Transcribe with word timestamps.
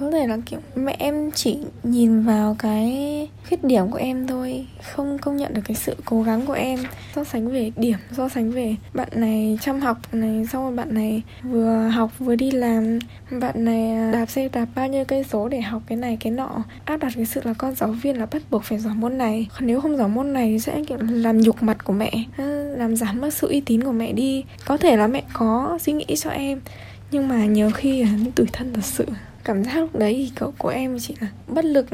có 0.00 0.10
thể 0.10 0.26
là, 0.26 0.38
kiểu, 0.46 0.60
mẹ 0.74 0.96
em 0.98 1.30
chỉ 1.30 1.58
nhìn 1.82 2.22
vào 2.22 2.56
cái 2.58 3.28
khuyết 3.48 3.64
điểm 3.64 3.90
của 3.90 3.98
em 3.98 4.26
thôi, 4.26 4.66
không 4.94 5.18
công 5.18 5.36
nhận 5.36 5.54
được 5.54 5.62
cái 5.64 5.74
sự 5.74 5.96
cố 6.04 6.22
gắng 6.22 6.46
của 6.46 6.52
em. 6.52 6.78
So 7.14 7.24
sánh 7.24 7.48
về 7.48 7.70
điểm, 7.76 7.98
so 8.12 8.28
sánh 8.28 8.50
về 8.50 8.74
bạn 8.94 9.08
này 9.14 9.58
chăm 9.62 9.80
học 9.80 9.98
này, 10.12 10.46
xong 10.52 10.62
rồi 10.62 10.72
bạn 10.72 10.94
này 10.94 11.22
vừa 11.42 11.88
học 11.88 12.10
vừa 12.18 12.36
đi 12.36 12.50
làm, 12.50 12.98
bạn 13.40 13.64
này 13.64 13.90
à, 13.90 14.10
đạp 14.12 14.26
xe 14.26 14.48
đạp 14.48 14.66
bao 14.74 14.88
nhiêu 14.88 15.04
cây 15.04 15.24
số 15.24 15.48
để 15.48 15.60
học 15.60 15.82
cái 15.86 15.98
này, 15.98 16.16
cái 16.20 16.32
nọ. 16.32 16.62
Áp 16.84 16.96
đặt 16.96 17.12
cái 17.16 17.24
sự 17.24 17.40
là 17.44 17.54
con 17.54 17.74
giáo 17.74 17.92
viên 17.92 18.18
là 18.18 18.26
bắt 18.26 18.42
buộc 18.50 18.64
phải 18.64 18.78
giỏi 18.78 18.94
môn 18.94 19.18
này. 19.18 19.48
Còn 19.54 19.66
nếu 19.66 19.80
không 19.80 19.96
giỏi 19.96 20.08
môn 20.08 20.32
này 20.32 20.48
thì 20.48 20.58
sẽ, 20.58 20.84
kiểu, 20.88 20.98
làm 21.00 21.40
nhục 21.40 21.62
mặt 21.62 21.84
của 21.84 21.92
mẹ 21.92 22.12
à, 22.36 22.44
làm 22.76 22.96
giảm 22.96 23.20
mất 23.20 23.34
sự 23.34 23.48
uy 23.48 23.60
tín 23.60 23.84
của 23.84 23.92
mẹ 23.92 24.12
đi. 24.12 24.44
Có 24.64 24.76
thể 24.76 24.96
là 24.96 25.06
mẹ 25.06 25.22
có 25.32 25.78
suy 25.82 25.92
nghĩ 25.92 26.16
cho 26.16 26.30
em, 26.30 26.60
nhưng 27.10 27.28
mà 27.28 27.44
nhiều 27.44 27.70
khi 27.70 28.02
là 28.02 28.10
tủi 28.34 28.46
thân 28.52 28.72
thật 28.74 28.84
sự 28.84 29.06
cảm 29.46 29.64
giác 29.64 29.76
lúc 29.76 29.96
đấy 29.96 30.14
thì 30.14 30.32
cậu 30.36 30.54
của 30.58 30.68
em 30.68 30.98
chỉ 31.00 31.14
là 31.20 31.28
bất 31.48 31.64
lực 31.64 31.86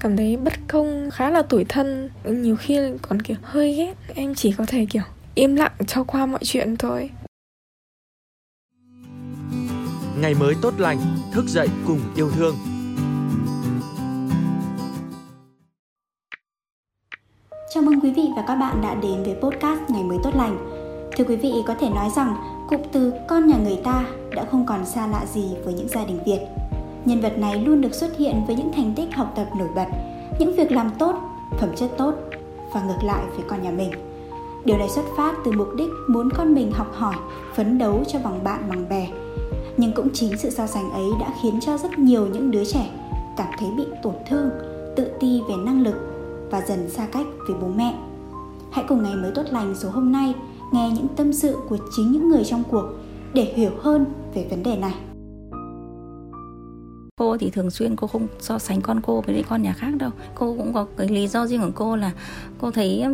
cảm 0.00 0.16
thấy 0.16 0.36
bất 0.36 0.52
công 0.68 1.10
khá 1.12 1.30
là 1.30 1.42
tủi 1.42 1.64
thân 1.64 2.10
nhiều 2.24 2.56
khi 2.56 2.78
còn 3.02 3.22
kiểu 3.22 3.36
hơi 3.42 3.74
ghét 3.74 3.94
em 4.14 4.34
chỉ 4.34 4.52
có 4.58 4.64
thể 4.68 4.86
kiểu 4.90 5.02
im 5.34 5.56
lặng 5.56 5.72
cho 5.86 6.04
qua 6.04 6.26
mọi 6.26 6.40
chuyện 6.44 6.76
thôi 6.76 7.10
ngày 10.20 10.34
mới 10.34 10.54
tốt 10.62 10.74
lành 10.78 10.98
thức 11.32 11.44
dậy 11.48 11.68
cùng 11.86 12.00
yêu 12.16 12.30
thương 12.30 12.56
Chào 17.74 17.82
mừng 17.82 18.00
quý 18.00 18.12
vị 18.16 18.22
và 18.36 18.44
các 18.46 18.54
bạn 18.54 18.80
đã 18.82 18.94
đến 18.94 19.22
với 19.22 19.34
podcast 19.34 19.80
Ngày 19.90 20.02
mới 20.02 20.18
tốt 20.22 20.34
lành. 20.36 20.58
Thưa 21.16 21.24
quý 21.24 21.36
vị, 21.36 21.52
có 21.66 21.74
thể 21.74 21.88
nói 21.88 22.08
rằng 22.16 22.36
cụm 22.68 22.80
từ 22.92 23.12
con 23.28 23.46
nhà 23.46 23.56
người 23.64 23.78
ta 23.84 24.04
đã 24.34 24.44
không 24.50 24.66
còn 24.66 24.86
xa 24.86 25.06
lạ 25.06 25.26
gì 25.34 25.44
với 25.64 25.74
những 25.74 25.88
gia 25.88 26.04
đình 26.04 26.18
Việt. 26.26 26.61
Nhân 27.04 27.20
vật 27.20 27.38
này 27.38 27.58
luôn 27.58 27.80
được 27.80 27.94
xuất 27.94 28.16
hiện 28.18 28.42
với 28.46 28.56
những 28.56 28.72
thành 28.72 28.92
tích 28.96 29.14
học 29.14 29.32
tập 29.36 29.46
nổi 29.58 29.68
bật, 29.74 29.86
những 30.38 30.56
việc 30.56 30.72
làm 30.72 30.90
tốt, 30.98 31.14
phẩm 31.60 31.70
chất 31.76 31.90
tốt 31.98 32.14
và 32.74 32.82
ngược 32.82 33.04
lại 33.04 33.24
với 33.36 33.44
con 33.48 33.62
nhà 33.62 33.70
mình. 33.70 33.90
Điều 34.64 34.78
này 34.78 34.88
xuất 34.88 35.04
phát 35.16 35.34
từ 35.44 35.52
mục 35.52 35.68
đích 35.76 35.88
muốn 36.08 36.30
con 36.30 36.54
mình 36.54 36.72
học 36.72 36.92
hỏi, 36.94 37.14
phấn 37.54 37.78
đấu 37.78 38.02
cho 38.08 38.18
bằng 38.24 38.44
bạn 38.44 38.68
bằng 38.68 38.88
bè. 38.88 39.08
Nhưng 39.76 39.92
cũng 39.92 40.08
chính 40.12 40.36
sự 40.36 40.50
so 40.50 40.66
sánh 40.66 40.90
ấy 40.90 41.06
đã 41.20 41.34
khiến 41.42 41.60
cho 41.60 41.78
rất 41.78 41.98
nhiều 41.98 42.26
những 42.26 42.50
đứa 42.50 42.64
trẻ 42.64 42.90
cảm 43.36 43.48
thấy 43.58 43.68
bị 43.76 43.84
tổn 44.02 44.14
thương, 44.28 44.50
tự 44.96 45.10
ti 45.20 45.40
về 45.48 45.54
năng 45.56 45.82
lực 45.82 45.94
và 46.50 46.62
dần 46.68 46.90
xa 46.90 47.06
cách 47.12 47.26
với 47.48 47.56
bố 47.60 47.68
mẹ. 47.68 47.94
Hãy 48.70 48.84
cùng 48.88 49.02
ngày 49.02 49.16
mới 49.16 49.30
tốt 49.34 49.42
lành 49.50 49.74
số 49.74 49.88
hôm 49.90 50.12
nay 50.12 50.34
nghe 50.72 50.90
những 50.90 51.08
tâm 51.16 51.32
sự 51.32 51.56
của 51.68 51.78
chính 51.96 52.12
những 52.12 52.28
người 52.28 52.44
trong 52.44 52.62
cuộc 52.70 52.84
để 53.34 53.52
hiểu 53.54 53.70
hơn 53.80 54.04
về 54.34 54.46
vấn 54.50 54.62
đề 54.62 54.76
này 54.76 54.94
cô 57.22 57.36
thì 57.36 57.50
thường 57.50 57.70
xuyên 57.70 57.96
cô 57.96 58.06
không 58.06 58.26
so 58.40 58.58
sánh 58.58 58.80
con 58.80 59.00
cô 59.00 59.20
với 59.20 59.34
những 59.34 59.44
con 59.48 59.62
nhà 59.62 59.72
khác 59.72 59.94
đâu. 59.98 60.10
Cô 60.34 60.54
cũng 60.58 60.72
có 60.72 60.86
cái 60.96 61.08
lý 61.08 61.28
do 61.28 61.46
riêng 61.46 61.60
của 61.62 61.70
cô 61.74 61.96
là 61.96 62.10
cô 62.60 62.70
thấy 62.70 63.04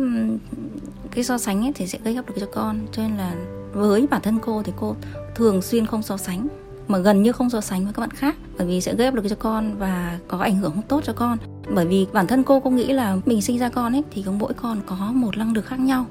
cái 1.11 1.23
so 1.23 1.37
sánh 1.37 1.65
ấy 1.65 1.71
thì 1.75 1.87
sẽ 1.87 1.99
gây 2.03 2.15
áp 2.15 2.27
lực 2.27 2.35
cho 2.39 2.47
con. 2.53 2.79
Cho 2.91 3.01
nên 3.01 3.17
là 3.17 3.35
với 3.73 4.07
bản 4.07 4.21
thân 4.21 4.39
cô 4.41 4.63
thì 4.63 4.71
cô 4.79 4.95
thường 5.35 5.61
xuyên 5.61 5.85
không 5.85 6.01
so 6.03 6.17
sánh, 6.17 6.47
mà 6.87 6.97
gần 6.97 7.23
như 7.23 7.31
không 7.31 7.49
so 7.49 7.61
sánh 7.61 7.83
với 7.83 7.93
các 7.93 7.99
bạn 7.99 8.11
khác, 8.11 8.35
bởi 8.57 8.67
vì 8.67 8.81
sẽ 8.81 8.95
gây 8.95 9.07
áp 9.07 9.15
lực 9.15 9.25
cho 9.29 9.35
con 9.35 9.77
và 9.77 10.19
có 10.27 10.37
ảnh 10.37 10.57
hưởng 10.57 10.71
không 10.71 10.87
tốt 10.87 11.01
cho 11.03 11.13
con. 11.13 11.37
Bởi 11.73 11.85
vì 11.85 12.07
bản 12.13 12.27
thân 12.27 12.43
cô 12.43 12.59
cũng 12.59 12.75
nghĩ 12.75 12.93
là 12.93 13.17
mình 13.25 13.41
sinh 13.41 13.59
ra 13.59 13.69
con 13.69 13.95
ấy 13.95 14.03
thì 14.11 14.23
có 14.25 14.31
mỗi 14.31 14.53
con 14.53 14.81
có 14.85 15.11
một 15.13 15.37
năng 15.37 15.53
lực 15.53 15.65
khác 15.65 15.79
nhau, 15.79 16.05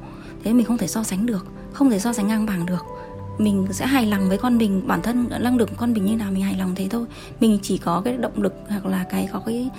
thế 0.45 0.53
mình 0.53 0.67
không 0.67 0.79
thể 0.79 0.87
so 0.87 1.03
sánh 1.03 1.27
được, 1.27 1.47
không 1.73 1.91
thể 1.91 1.99
so 1.99 2.13
sánh 2.13 2.29
ngang 2.29 2.47
bằng 2.47 2.67
được 2.67 2.85
mình 3.39 3.67
sẽ 3.71 3.87
hài 3.87 4.07
lòng 4.07 4.29
với 4.29 4.39
con 4.39 4.59
mình 4.59 4.83
bản 4.87 5.03
thân 5.03 5.29
năng 5.41 5.57
lực 5.57 5.69
của 5.69 5.77
con 5.79 5.93
mình 5.93 6.05
như 6.05 6.17
nào 6.17 6.31
mình 6.33 6.43
hài 6.43 6.57
lòng 6.59 6.75
thế 6.75 6.87
thôi. 6.91 7.07
Mình 7.41 7.59
chỉ 7.63 7.79
có 7.79 8.03
cái 8.05 8.17
động 8.17 8.43
lực 8.43 8.55
hoặc 8.69 8.87
là 8.87 9.05
cái 9.11 9.29
có 9.33 9.43
cái 9.47 9.71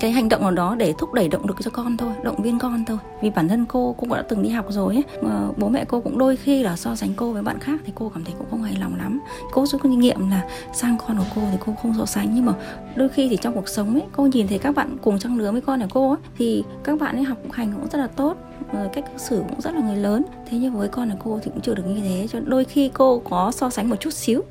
cái 0.00 0.12
hành 0.12 0.28
động 0.28 0.42
nào 0.42 0.50
đó 0.50 0.74
để 0.74 0.94
thúc 0.98 1.12
đẩy 1.12 1.28
động 1.28 1.46
lực 1.46 1.56
cho 1.60 1.70
con 1.70 1.96
thôi 1.96 2.12
động 2.22 2.42
viên 2.42 2.58
con 2.58 2.84
thôi. 2.84 2.98
Vì 3.22 3.30
bản 3.30 3.48
thân 3.48 3.66
cô 3.66 3.92
cũng 3.92 4.08
đã 4.08 4.22
từng 4.28 4.42
đi 4.42 4.48
học 4.48 4.66
rồi 4.68 4.94
ấy 4.94 5.04
mà 5.22 5.48
bố 5.56 5.68
mẹ 5.68 5.84
cô 5.84 6.00
cũng 6.00 6.18
đôi 6.18 6.36
khi 6.36 6.62
là 6.62 6.76
so 6.76 6.94
sánh 6.94 7.10
cô 7.16 7.32
với 7.32 7.42
bạn 7.42 7.58
khác 7.58 7.80
thì 7.86 7.92
cô 7.94 8.10
cảm 8.14 8.24
thấy 8.24 8.34
cũng 8.38 8.46
không 8.50 8.62
hài 8.62 8.76
lòng 8.76 8.96
lắm. 8.98 9.20
Cô 9.52 9.66
rút 9.66 9.82
kinh 9.82 9.98
nghiệm 9.98 10.30
là 10.30 10.48
sang 10.74 10.96
con 11.06 11.18
của 11.18 11.24
cô 11.34 11.42
thì 11.52 11.58
cô 11.66 11.74
không 11.82 11.94
so 11.98 12.06
sánh 12.06 12.34
nhưng 12.34 12.46
mà 12.46 12.52
đôi 12.96 13.08
khi 13.08 13.28
thì 13.28 13.36
trong 13.36 13.54
cuộc 13.54 13.68
sống 13.68 13.94
ấy 13.94 14.02
cô 14.12 14.26
nhìn 14.26 14.48
thấy 14.48 14.58
các 14.58 14.74
bạn 14.74 14.96
cùng 15.02 15.18
trang 15.18 15.38
lứa 15.38 15.52
với 15.52 15.60
con 15.60 15.80
của 15.80 15.86
cô 15.90 16.10
ấy, 16.10 16.18
thì 16.38 16.64
các 16.84 17.00
bạn 17.00 17.16
ấy 17.16 17.24
học 17.24 17.38
hành 17.52 17.72
cũng 17.72 17.88
rất 17.90 17.98
là 17.98 18.06
tốt. 18.06 18.36
Ờ, 18.72 18.88
cách 18.92 19.04
cư 19.12 19.18
xử 19.18 19.44
cũng 19.48 19.60
rất 19.60 19.74
là 19.74 19.80
người 19.80 19.96
lớn. 19.96 20.24
Thế 20.46 20.58
nhưng 20.58 20.78
với 20.78 20.88
con 20.88 21.08
là 21.08 21.14
cô 21.24 21.40
thì 21.42 21.50
cũng 21.50 21.60
chưa 21.60 21.74
được 21.74 21.86
như 21.86 22.00
thế, 22.00 22.26
cho 22.30 22.40
đôi 22.40 22.64
khi 22.64 22.90
cô 22.94 23.18
có 23.18 23.52
so 23.54 23.70
sánh 23.70 23.88
một 23.88 23.96
chút 24.00 24.12
xíu 24.12 24.42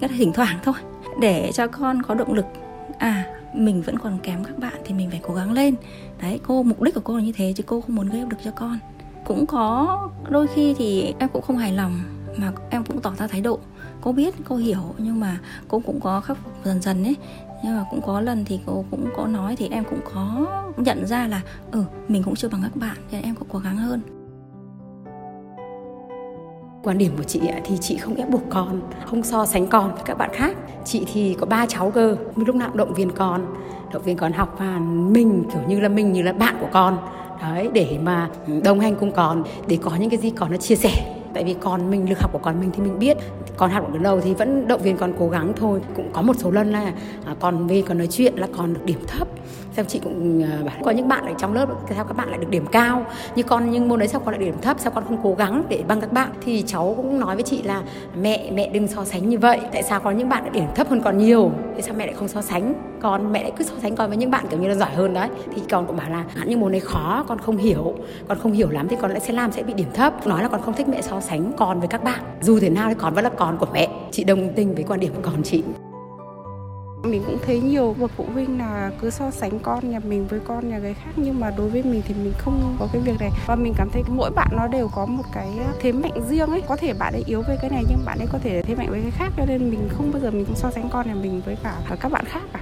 cái 0.00 0.10
là 0.10 0.16
thỉnh 0.18 0.32
thoảng 0.32 0.58
thôi. 0.64 0.74
Để 1.20 1.50
cho 1.54 1.66
con 1.66 2.02
có 2.02 2.14
động 2.14 2.32
lực 2.32 2.46
à 2.98 3.34
mình 3.54 3.82
vẫn 3.82 3.98
còn 3.98 4.18
kém 4.22 4.44
các 4.44 4.58
bạn 4.58 4.74
thì 4.84 4.94
mình 4.94 5.10
phải 5.10 5.20
cố 5.22 5.34
gắng 5.34 5.52
lên. 5.52 5.74
Đấy, 6.22 6.40
cô, 6.46 6.62
mục 6.62 6.82
đích 6.82 6.94
của 6.94 7.00
cô 7.04 7.16
là 7.16 7.22
như 7.22 7.32
thế 7.32 7.52
chứ 7.56 7.62
cô 7.66 7.80
không 7.80 7.96
muốn 7.96 8.08
gây 8.08 8.20
áp 8.20 8.30
lực 8.30 8.38
cho 8.44 8.50
con. 8.50 8.78
Cũng 9.24 9.46
có 9.46 10.08
đôi 10.28 10.46
khi 10.46 10.74
thì 10.78 11.14
em 11.18 11.28
cũng 11.28 11.42
không 11.42 11.58
hài 11.58 11.72
lòng 11.72 12.00
mà 12.36 12.52
em 12.70 12.84
cũng 12.84 13.00
tỏ 13.00 13.12
ra 13.18 13.26
thái 13.26 13.40
độ. 13.40 13.58
Cô 14.00 14.12
biết, 14.12 14.34
cô 14.48 14.56
hiểu 14.56 14.94
nhưng 14.98 15.20
mà 15.20 15.38
cô 15.68 15.82
cũng 15.86 16.00
có 16.00 16.20
khắc 16.20 16.36
phục 16.44 16.52
dần 16.64 16.82
dần 16.82 17.04
ấy 17.04 17.16
nhưng 17.64 17.76
mà 17.76 17.84
cũng 17.90 18.00
có 18.02 18.20
lần 18.20 18.44
thì 18.44 18.60
cô 18.66 18.84
cũng 18.90 19.08
có 19.16 19.26
nói 19.26 19.56
thì 19.56 19.68
em 19.68 19.84
cũng 19.90 20.00
có 20.14 20.46
nhận 20.76 21.06
ra 21.06 21.26
là 21.26 21.40
ừ 21.72 21.84
mình 22.08 22.22
cũng 22.22 22.34
chưa 22.34 22.48
bằng 22.48 22.62
các 22.62 22.76
bạn, 22.76 22.96
nên 23.10 23.22
em 23.22 23.34
cũng 23.34 23.48
cố 23.52 23.58
gắng 23.58 23.76
hơn. 23.76 24.00
Quan 26.82 26.98
điểm 26.98 27.12
của 27.16 27.22
chị 27.22 27.40
thì 27.64 27.76
chị 27.80 27.96
không 27.96 28.14
ép 28.14 28.30
buộc 28.30 28.42
con, 28.50 28.80
không 29.06 29.22
so 29.22 29.46
sánh 29.46 29.66
con 29.66 29.94
với 29.94 30.02
các 30.04 30.18
bạn 30.18 30.30
khác. 30.32 30.56
Chị 30.84 31.06
thì 31.12 31.36
có 31.40 31.46
ba 31.46 31.66
cháu 31.66 31.90
cơ, 31.90 32.16
lúc 32.36 32.56
nào 32.56 32.70
động 32.74 32.94
viên 32.94 33.10
con, 33.10 33.46
động 33.92 34.02
viên 34.02 34.16
con 34.16 34.32
học 34.32 34.54
và 34.58 34.78
mình 34.78 35.44
kiểu 35.52 35.62
như 35.68 35.80
là 35.80 35.88
mình 35.88 36.12
như 36.12 36.22
là 36.22 36.32
bạn 36.32 36.56
của 36.60 36.68
con. 36.72 36.98
Đấy, 37.42 37.68
để 37.72 37.98
mà 38.02 38.30
đồng 38.64 38.80
hành 38.80 38.96
cùng 38.96 39.12
con, 39.12 39.44
để 39.66 39.78
có 39.82 39.96
những 39.96 40.10
cái 40.10 40.18
gì 40.18 40.30
con 40.30 40.50
nó 40.50 40.56
chia 40.56 40.76
sẻ. 40.76 41.14
Tại 41.34 41.44
vì 41.44 41.54
con, 41.54 41.90
mình, 41.90 42.08
lực 42.08 42.20
học 42.20 42.32
của 42.32 42.38
con 42.38 42.60
mình 42.60 42.70
thì 42.72 42.82
mình 42.82 42.98
biết 42.98 43.16
còn 43.58 43.70
học 43.70 43.92
được 43.92 44.00
đầu 44.02 44.20
thì 44.20 44.34
vẫn 44.34 44.68
động 44.68 44.82
viên 44.82 44.96
con 44.96 45.12
cố 45.18 45.28
gắng 45.28 45.52
thôi. 45.56 45.80
Cũng 45.96 46.10
có 46.12 46.22
một 46.22 46.36
số 46.36 46.50
lần 46.50 46.70
là 46.70 46.92
còn 47.24 47.34
con 47.40 47.66
về 47.66 47.82
còn 47.86 47.98
nói 47.98 48.06
chuyện 48.06 48.34
là 48.36 48.48
con 48.56 48.74
được 48.74 48.84
điểm 48.84 48.98
thấp 49.06 49.28
sao 49.78 49.84
chị 49.88 50.00
cũng 50.04 50.42
à, 50.42 50.62
bảo 50.66 50.74
có 50.84 50.90
những 50.90 51.08
bạn 51.08 51.26
ở 51.26 51.32
trong 51.38 51.54
lớp 51.54 51.66
sao 51.96 52.04
các 52.04 52.16
bạn 52.16 52.28
lại 52.28 52.38
được 52.38 52.50
điểm 52.50 52.66
cao. 52.66 53.06
Như 53.34 53.42
con, 53.42 53.70
nhưng 53.70 53.88
môn 53.88 53.98
đấy 53.98 54.08
sao 54.08 54.20
con 54.24 54.34
lại 54.34 54.44
điểm 54.44 54.60
thấp? 54.62 54.76
Sao 54.80 54.92
con 54.94 55.04
không 55.04 55.18
cố 55.22 55.34
gắng 55.34 55.62
để 55.68 55.82
bằng 55.88 56.00
các 56.00 56.12
bạn? 56.12 56.30
Thì 56.40 56.64
cháu 56.66 56.94
cũng 56.96 57.20
nói 57.20 57.34
với 57.34 57.42
chị 57.42 57.62
là, 57.62 57.82
mẹ 58.20 58.50
mẹ 58.54 58.68
đừng 58.68 58.88
so 58.88 59.04
sánh 59.04 59.28
như 59.28 59.38
vậy. 59.38 59.60
Tại 59.72 59.82
sao 59.82 60.00
có 60.00 60.10
những 60.10 60.28
bạn 60.28 60.42
lại 60.42 60.50
điểm 60.50 60.64
thấp 60.74 60.88
hơn 60.88 61.00
con 61.00 61.18
nhiều? 61.18 61.50
Tại 61.72 61.82
sao 61.82 61.94
mẹ 61.98 62.06
lại 62.06 62.14
không 62.14 62.28
so 62.28 62.42
sánh 62.42 62.74
con? 63.00 63.32
Mẹ 63.32 63.42
lại 63.42 63.52
cứ 63.56 63.64
so 63.64 63.74
sánh 63.82 63.96
con 63.96 64.08
với 64.08 64.16
những 64.16 64.30
bạn 64.30 64.44
kiểu 64.50 64.60
như 64.60 64.68
là 64.68 64.74
giỏi 64.74 64.90
hơn 64.94 65.14
đấy. 65.14 65.28
Thì 65.54 65.62
con 65.70 65.86
cũng 65.86 65.96
bảo 65.96 66.10
là 66.10 66.24
những 66.46 66.60
môn 66.60 66.72
này 66.72 66.80
khó, 66.80 67.24
con 67.28 67.38
không 67.38 67.56
hiểu. 67.56 67.94
Con 68.28 68.38
không 68.38 68.52
hiểu 68.52 68.70
lắm 68.70 68.88
thì 68.88 68.96
con 69.00 69.10
lại 69.10 69.20
sẽ 69.20 69.32
làm, 69.32 69.52
sẽ 69.52 69.62
bị 69.62 69.72
điểm 69.72 69.88
thấp. 69.94 70.26
Nói 70.26 70.42
là 70.42 70.48
con 70.48 70.62
không 70.62 70.74
thích 70.74 70.88
mẹ 70.88 71.02
so 71.02 71.20
sánh 71.20 71.52
con 71.56 71.78
với 71.78 71.88
các 71.88 72.04
bạn. 72.04 72.20
Dù 72.40 72.58
thế 72.60 72.70
nào 72.70 72.88
thì 72.88 72.94
con 72.98 73.14
vẫn 73.14 73.24
là 73.24 73.30
con 73.36 73.58
của 73.58 73.66
mẹ. 73.72 73.88
Chị 74.10 74.24
đồng 74.24 74.48
tình 74.54 74.74
với 74.74 74.84
quan 74.88 75.00
điểm 75.00 75.12
của 75.14 75.22
con 75.22 75.42
chị 75.42 75.62
mình 77.02 77.22
cũng 77.26 77.38
thấy 77.46 77.60
nhiều 77.60 77.96
bậc 77.98 78.10
phụ 78.16 78.26
huynh 78.32 78.58
là 78.58 78.90
cứ 79.00 79.10
so 79.10 79.30
sánh 79.30 79.58
con 79.58 79.90
nhà 79.90 79.98
mình 79.98 80.26
với 80.26 80.40
con 80.40 80.68
nhà 80.68 80.78
người 80.78 80.94
khác, 80.94 81.10
nhưng 81.16 81.40
mà 81.40 81.50
đối 81.50 81.68
với 81.68 81.82
mình 81.82 82.02
thì 82.08 82.14
mình 82.14 82.32
không 82.38 82.76
có 82.78 82.88
cái 82.92 83.02
việc 83.02 83.20
này. 83.20 83.30
Và 83.46 83.54
mình 83.54 83.74
cảm 83.76 83.90
thấy 83.90 84.02
mỗi 84.08 84.30
bạn 84.30 84.48
nó 84.56 84.66
đều 84.66 84.88
có 84.94 85.06
một 85.06 85.24
cái 85.32 85.48
thế 85.80 85.92
mạnh 85.92 86.28
riêng 86.28 86.50
ấy. 86.50 86.62
Có 86.68 86.76
thể 86.76 86.94
bạn 86.94 87.12
ấy 87.12 87.22
yếu 87.26 87.42
với 87.42 87.56
cái 87.60 87.70
này, 87.70 87.84
nhưng 87.88 87.98
bạn 88.04 88.18
ấy 88.18 88.28
có 88.32 88.38
thể 88.42 88.62
thế 88.62 88.74
mạnh 88.74 88.90
với 88.90 89.00
cái 89.02 89.10
khác, 89.10 89.32
cho 89.36 89.44
nên 89.46 89.70
mình 89.70 89.88
không 89.96 90.12
bao 90.12 90.22
giờ 90.22 90.30
mình 90.30 90.46
so 90.54 90.70
sánh 90.70 90.88
con 90.90 91.06
nhà 91.06 91.14
mình 91.14 91.42
với 91.46 91.56
cả 91.62 91.74
các 92.00 92.12
bạn 92.12 92.24
khác 92.24 92.42
cả. 92.52 92.60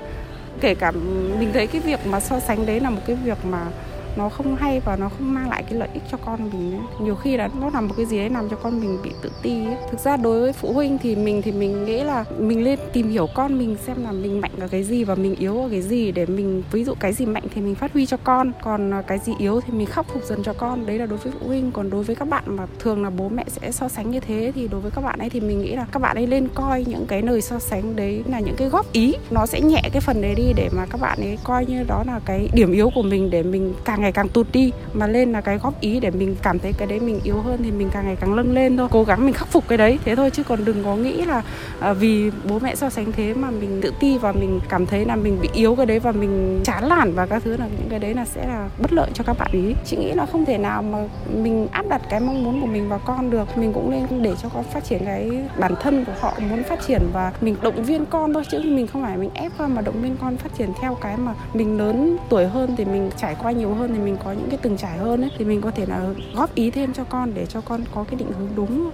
Kể 0.60 0.74
cả 0.74 0.90
mình 1.38 1.50
thấy 1.52 1.66
cái 1.66 1.80
việc 1.80 2.06
mà 2.06 2.20
so 2.20 2.40
sánh 2.40 2.66
đấy 2.66 2.80
là 2.80 2.90
một 2.90 3.00
cái 3.06 3.16
việc 3.16 3.38
mà 3.44 3.66
nó 4.16 4.28
không 4.28 4.56
hay 4.56 4.80
và 4.80 4.96
nó 4.96 5.08
không 5.08 5.34
mang 5.34 5.50
lại 5.50 5.62
cái 5.62 5.78
lợi 5.78 5.88
ích 5.92 6.02
cho 6.10 6.16
con 6.16 6.50
mình 6.52 6.72
ấy. 6.72 7.04
nhiều 7.04 7.14
khi 7.14 7.36
là 7.36 7.48
nó 7.60 7.70
làm 7.70 7.88
một 7.88 7.94
cái 7.96 8.06
gì 8.06 8.18
đấy 8.18 8.30
làm 8.30 8.48
cho 8.48 8.56
con 8.56 8.80
mình 8.80 8.98
bị 9.02 9.10
tự 9.22 9.30
ti 9.42 9.64
ấy. 9.64 9.76
thực 9.90 10.00
ra 10.00 10.16
đối 10.16 10.40
với 10.40 10.52
phụ 10.52 10.72
huynh 10.72 10.98
thì 10.98 11.16
mình 11.16 11.42
thì 11.42 11.52
mình 11.52 11.84
nghĩ 11.84 12.04
là 12.04 12.24
mình 12.38 12.64
lên 12.64 12.78
tìm 12.92 13.10
hiểu 13.10 13.26
con 13.34 13.58
mình 13.58 13.76
xem 13.86 14.04
là 14.04 14.12
mình 14.12 14.40
mạnh 14.40 14.50
ở 14.60 14.68
cái 14.68 14.82
gì 14.82 15.04
và 15.04 15.14
mình 15.14 15.34
yếu 15.34 15.62
ở 15.62 15.68
cái 15.70 15.82
gì 15.82 16.12
để 16.12 16.26
mình, 16.26 16.62
ví 16.72 16.84
dụ 16.84 16.94
cái 17.00 17.12
gì 17.12 17.26
mạnh 17.26 17.44
thì 17.54 17.60
mình 17.60 17.74
phát 17.74 17.92
huy 17.92 18.06
cho 18.06 18.16
con, 18.24 18.52
còn 18.62 18.92
cái 19.06 19.18
gì 19.18 19.32
yếu 19.38 19.60
thì 19.60 19.72
mình 19.72 19.86
khắc 19.86 20.06
phục 20.12 20.24
dần 20.24 20.42
cho 20.42 20.52
con 20.52 20.86
đấy 20.86 20.98
là 20.98 21.06
đối 21.06 21.18
với 21.18 21.32
phụ 21.40 21.46
huynh 21.46 21.72
còn 21.72 21.90
đối 21.90 22.04
với 22.04 22.16
các 22.16 22.28
bạn 22.28 22.42
mà 22.46 22.66
thường 22.78 23.02
là 23.02 23.10
bố 23.10 23.28
mẹ 23.28 23.44
sẽ 23.46 23.72
so 23.72 23.88
sánh 23.88 24.10
như 24.10 24.20
thế 24.20 24.52
thì 24.54 24.68
đối 24.68 24.80
với 24.80 24.90
các 24.90 25.00
bạn 25.00 25.18
ấy 25.18 25.30
thì 25.30 25.40
mình 25.40 25.60
nghĩ 25.60 25.76
là 25.76 25.86
các 25.92 26.02
bạn 26.02 26.16
ấy 26.16 26.26
lên 26.26 26.48
coi 26.54 26.84
những 26.84 27.06
cái 27.06 27.22
lời 27.22 27.40
so 27.40 27.58
sánh 27.58 27.96
đấy 27.96 28.22
là 28.26 28.40
những 28.40 28.56
cái 28.56 28.68
góp 28.68 28.92
ý 28.92 29.14
nó 29.30 29.46
sẽ 29.46 29.60
nhẹ 29.60 29.82
cái 29.92 30.00
phần 30.00 30.22
đấy 30.22 30.34
đi 30.34 30.52
để 30.56 30.68
mà 30.76 30.86
các 30.86 31.00
bạn 31.00 31.18
ấy 31.20 31.38
coi 31.44 31.66
như 31.66 31.84
đó 31.88 32.04
là 32.06 32.20
cái 32.24 32.48
điểm 32.52 32.72
yếu 32.72 32.90
của 32.94 33.02
mình 33.02 33.30
để 33.30 33.42
mình 33.42 33.74
càng 33.84 34.02
ngày 34.06 34.12
càng 34.12 34.28
tụt 34.28 34.46
đi 34.52 34.72
mà 34.92 35.06
lên 35.06 35.32
là 35.32 35.40
cái 35.40 35.58
góp 35.58 35.80
ý 35.80 36.00
để 36.00 36.10
mình 36.10 36.36
cảm 36.42 36.58
thấy 36.58 36.72
cái 36.72 36.88
đấy 36.88 37.00
mình 37.00 37.20
yếu 37.24 37.40
hơn 37.40 37.60
thì 37.64 37.70
mình 37.70 37.88
càng 37.92 38.04
ngày 38.04 38.16
càng 38.20 38.34
lâng 38.34 38.54
lên 38.54 38.76
thôi. 38.76 38.88
Cố 38.90 39.04
gắng 39.04 39.24
mình 39.24 39.34
khắc 39.34 39.48
phục 39.48 39.68
cái 39.68 39.78
đấy 39.78 39.98
thế 40.04 40.16
thôi 40.16 40.30
chứ 40.30 40.42
còn 40.42 40.64
đừng 40.64 40.84
có 40.84 40.96
nghĩ 40.96 41.22
là 41.22 41.42
à, 41.80 41.92
vì 41.92 42.30
bố 42.48 42.58
mẹ 42.58 42.74
so 42.74 42.90
sánh 42.90 43.12
thế 43.12 43.34
mà 43.34 43.50
mình 43.50 43.80
tự 43.82 43.92
ti 44.00 44.18
và 44.18 44.32
mình 44.32 44.60
cảm 44.68 44.86
thấy 44.86 45.04
là 45.04 45.16
mình 45.16 45.38
bị 45.42 45.48
yếu 45.52 45.76
cái 45.76 45.86
đấy 45.86 45.98
và 45.98 46.12
mình 46.12 46.60
chán 46.64 46.88
nản 46.88 47.12
và 47.12 47.26
các 47.26 47.42
thứ 47.44 47.56
là 47.56 47.66
những 47.78 47.88
cái 47.90 47.98
đấy 47.98 48.14
là 48.14 48.24
sẽ 48.24 48.46
là 48.46 48.68
bất 48.78 48.92
lợi 48.92 49.10
cho 49.14 49.24
các 49.24 49.38
bạn 49.38 49.50
ý. 49.52 49.74
Chị 49.84 49.96
nghĩ 49.96 50.12
là 50.12 50.26
không 50.26 50.44
thể 50.44 50.58
nào 50.58 50.82
mà 50.82 50.98
mình 51.42 51.68
áp 51.70 51.88
đặt 51.88 52.02
cái 52.10 52.20
mong 52.20 52.44
muốn 52.44 52.60
của 52.60 52.66
mình 52.66 52.88
vào 52.88 53.00
con 53.04 53.30
được. 53.30 53.58
Mình 53.58 53.72
cũng 53.72 53.90
nên 53.90 54.22
để 54.22 54.34
cho 54.42 54.48
con 54.48 54.64
phát 54.64 54.84
triển 54.84 55.04
cái 55.04 55.30
bản 55.58 55.74
thân 55.82 56.04
của 56.04 56.12
họ 56.20 56.32
muốn 56.50 56.62
phát 56.62 56.78
triển 56.86 57.02
và 57.12 57.32
mình 57.40 57.56
động 57.62 57.82
viên 57.82 58.06
con 58.06 58.34
thôi 58.34 58.42
chứ 58.50 58.60
mình 58.64 58.86
không 58.86 59.02
phải 59.02 59.16
mình 59.16 59.30
ép 59.34 59.52
con 59.58 59.74
mà 59.74 59.80
động 59.80 60.02
viên 60.02 60.16
con 60.20 60.36
phát 60.36 60.52
triển 60.58 60.68
theo 60.80 60.94
cái 60.94 61.16
mà 61.16 61.34
mình 61.54 61.78
lớn 61.78 62.16
tuổi 62.28 62.46
hơn 62.46 62.74
thì 62.76 62.84
mình 62.84 63.10
trải 63.16 63.36
qua 63.42 63.52
nhiều 63.52 63.74
hơn 63.74 63.92
thì 63.96 64.02
mình 64.02 64.16
có 64.24 64.32
những 64.32 64.48
cái 64.50 64.58
từng 64.62 64.76
trải 64.76 64.98
hơn 64.98 65.20
ấy, 65.20 65.30
thì 65.38 65.44
mình 65.44 65.60
có 65.60 65.70
thể 65.70 65.86
là 65.86 66.00
góp 66.34 66.54
ý 66.54 66.70
thêm 66.70 66.92
cho 66.92 67.04
con 67.04 67.34
để 67.34 67.46
cho 67.46 67.60
con 67.60 67.80
có 67.94 68.04
cái 68.04 68.18
định 68.18 68.32
hướng 68.38 68.48
đúng. 68.56 68.90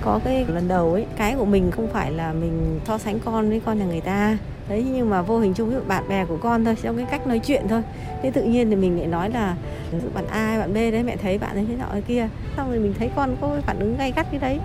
Có 0.00 0.20
cái 0.24 0.44
lần 0.48 0.68
đầu 0.68 0.92
ấy, 0.92 1.06
cái 1.16 1.34
của 1.38 1.44
mình 1.44 1.70
không 1.70 1.88
phải 1.88 2.12
là 2.12 2.32
mình 2.32 2.80
so 2.84 2.98
sánh 2.98 3.18
con 3.24 3.48
với 3.48 3.60
con 3.64 3.78
nhà 3.78 3.84
người 3.84 4.00
ta. 4.00 4.38
Đấy, 4.68 4.86
nhưng 4.92 5.10
mà 5.10 5.22
vô 5.22 5.38
hình 5.38 5.54
chung 5.54 5.70
với 5.70 5.80
bạn 5.88 6.08
bè 6.08 6.24
của 6.24 6.36
con 6.42 6.64
thôi, 6.64 6.76
trong 6.82 6.96
cái 6.96 7.06
cách 7.10 7.26
nói 7.26 7.38
chuyện 7.38 7.62
thôi. 7.68 7.82
Thế 8.22 8.30
tự 8.30 8.42
nhiên 8.42 8.70
thì 8.70 8.76
mình 8.76 8.98
lại 8.98 9.06
nói 9.06 9.30
là 9.30 9.56
bạn 10.14 10.26
A 10.26 10.58
bạn 10.58 10.72
B 10.72 10.76
đấy, 10.76 11.02
mẹ 11.02 11.16
thấy 11.16 11.38
bạn 11.38 11.56
ấy 11.56 11.64
thế 11.68 11.76
nọ 11.76 11.86
thế 11.92 12.00
kia. 12.00 12.28
Xong 12.56 12.70
rồi 12.70 12.78
mình 12.78 12.94
thấy 12.98 13.10
con 13.16 13.36
có 13.40 13.56
phản 13.66 13.78
ứng 13.78 13.96
gay 13.98 14.12
gắt 14.16 14.32
như 14.32 14.38
đấy. 14.38 14.58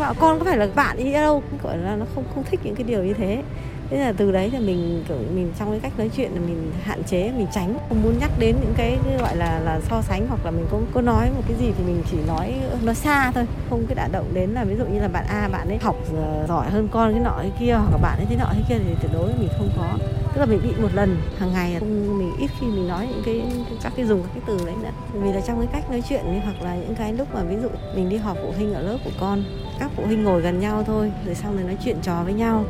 Bảo, 0.00 0.14
con 0.20 0.38
có 0.38 0.44
phải 0.44 0.58
là 0.58 0.68
bạn 0.74 0.96
ý 0.96 1.12
đâu? 1.12 1.42
Gọi 1.62 1.78
là 1.78 1.96
nó 1.96 2.04
không 2.14 2.24
không 2.34 2.44
thích 2.50 2.60
những 2.64 2.74
cái 2.74 2.84
điều 2.84 3.04
như 3.04 3.14
thế 3.14 3.42
thế 3.90 3.96
là 3.98 4.12
từ 4.16 4.32
đấy 4.32 4.50
là 4.50 4.60
mình, 4.60 5.04
kiểu, 5.08 5.16
mình 5.34 5.52
trong 5.58 5.70
cái 5.70 5.80
cách 5.80 5.92
nói 5.98 6.10
chuyện 6.16 6.30
là 6.34 6.40
mình 6.40 6.72
hạn 6.82 7.04
chế, 7.04 7.32
mình 7.36 7.46
tránh, 7.54 7.78
không 7.88 8.02
muốn 8.02 8.18
nhắc 8.18 8.30
đến 8.38 8.56
những 8.60 8.74
cái 8.76 8.98
gọi 9.20 9.36
là 9.36 9.60
là 9.60 9.80
so 9.80 10.02
sánh 10.02 10.26
hoặc 10.28 10.44
là 10.44 10.50
mình 10.50 10.66
cũng 10.70 10.86
có 10.94 11.00
nói 11.00 11.30
một 11.36 11.42
cái 11.48 11.56
gì 11.56 11.72
thì 11.78 11.84
mình 11.84 12.02
chỉ 12.10 12.16
nói 12.26 12.54
nó 12.84 12.94
xa 12.94 13.32
thôi, 13.32 13.46
không 13.70 13.86
cái 13.86 13.94
đả 13.94 14.08
động 14.12 14.26
đến 14.34 14.50
là 14.50 14.64
ví 14.64 14.76
dụ 14.76 14.84
như 14.84 15.00
là 15.00 15.08
bạn 15.08 15.24
A, 15.28 15.48
bạn 15.52 15.68
ấy 15.68 15.78
học 15.78 15.96
ờ, 16.16 16.46
giỏi 16.48 16.70
hơn 16.70 16.88
con 16.92 17.12
cái 17.12 17.20
nọ 17.20 17.34
cái 17.38 17.52
kia 17.60 17.72
hoặc 17.72 17.90
là 17.92 17.98
bạn 18.02 18.18
ấy 18.18 18.26
thế 18.28 18.36
nọ 18.36 18.46
thế 18.52 18.62
kia 18.68 18.74
thì 18.78 18.94
tuyệt 19.00 19.10
đối 19.14 19.26
mình 19.38 19.48
không 19.58 19.70
có. 19.76 19.98
Tức 20.34 20.40
là 20.40 20.46
mình 20.46 20.60
bị 20.62 20.70
một 20.82 20.94
lần, 20.94 21.16
hàng 21.38 21.52
ngày 21.52 21.76
không, 21.80 22.18
mình 22.18 22.32
ít 22.38 22.50
khi 22.60 22.66
mình 22.66 22.88
nói 22.88 23.08
những 23.10 23.22
cái, 23.26 23.42
các 23.82 23.92
cái 23.96 24.06
dùng 24.06 24.22
các 24.22 24.30
cái 24.34 24.42
từ 24.46 24.66
đấy 24.66 24.74
nữa. 24.82 24.90
Vì 25.12 25.32
là 25.32 25.40
trong 25.40 25.58
cái 25.58 25.68
cách 25.72 25.90
nói 25.90 26.02
chuyện 26.08 26.40
hoặc 26.44 26.62
là 26.62 26.76
những 26.76 26.94
cái 26.94 27.12
lúc 27.12 27.28
mà 27.34 27.42
ví 27.42 27.56
dụ 27.62 27.68
mình 27.94 28.08
đi 28.08 28.16
họp 28.16 28.36
phụ 28.42 28.52
huynh 28.56 28.74
ở 28.74 28.82
lớp 28.82 28.98
của 29.04 29.10
con, 29.20 29.42
các 29.78 29.90
phụ 29.96 30.02
huynh 30.06 30.24
ngồi 30.24 30.40
gần 30.40 30.60
nhau 30.60 30.84
thôi, 30.86 31.12
rồi 31.26 31.34
xong 31.34 31.56
rồi 31.56 31.64
nói 31.64 31.76
chuyện 31.84 31.96
trò 32.02 32.22
với 32.24 32.32
nhau 32.32 32.64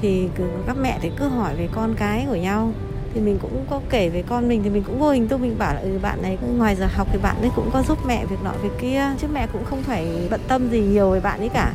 thì 0.00 0.28
các 0.66 0.76
mẹ 0.80 0.98
thì 1.02 1.10
cứ 1.16 1.28
hỏi 1.28 1.54
về 1.56 1.68
con 1.72 1.94
cái 1.94 2.26
của 2.28 2.34
nhau. 2.34 2.72
Thì 3.14 3.20
mình 3.20 3.38
cũng 3.42 3.64
có 3.70 3.80
kể 3.90 4.08
về 4.08 4.22
con 4.28 4.48
mình 4.48 4.62
thì 4.62 4.70
mình 4.70 4.82
cũng 4.82 4.98
vô 4.98 5.10
hình 5.10 5.28
tôi 5.28 5.38
mình 5.38 5.58
bảo 5.58 5.74
là 5.74 5.80
ừ, 5.80 5.98
bạn 6.02 6.22
này 6.22 6.38
ngoài 6.56 6.76
giờ 6.76 6.86
học 6.94 7.08
thì 7.12 7.18
bạn 7.22 7.36
ấy 7.40 7.50
cũng 7.56 7.70
có 7.72 7.82
giúp 7.82 7.98
mẹ 8.06 8.26
việc 8.26 8.36
nọ 8.44 8.50
việc 8.62 8.72
kia 8.80 9.02
chứ 9.18 9.26
mẹ 9.32 9.46
cũng 9.52 9.64
không 9.64 9.82
phải 9.82 10.28
bận 10.30 10.40
tâm 10.48 10.70
gì 10.70 10.80
nhiều 10.80 11.10
về 11.10 11.20
bạn 11.20 11.38
ấy 11.40 11.48
cả. 11.48 11.72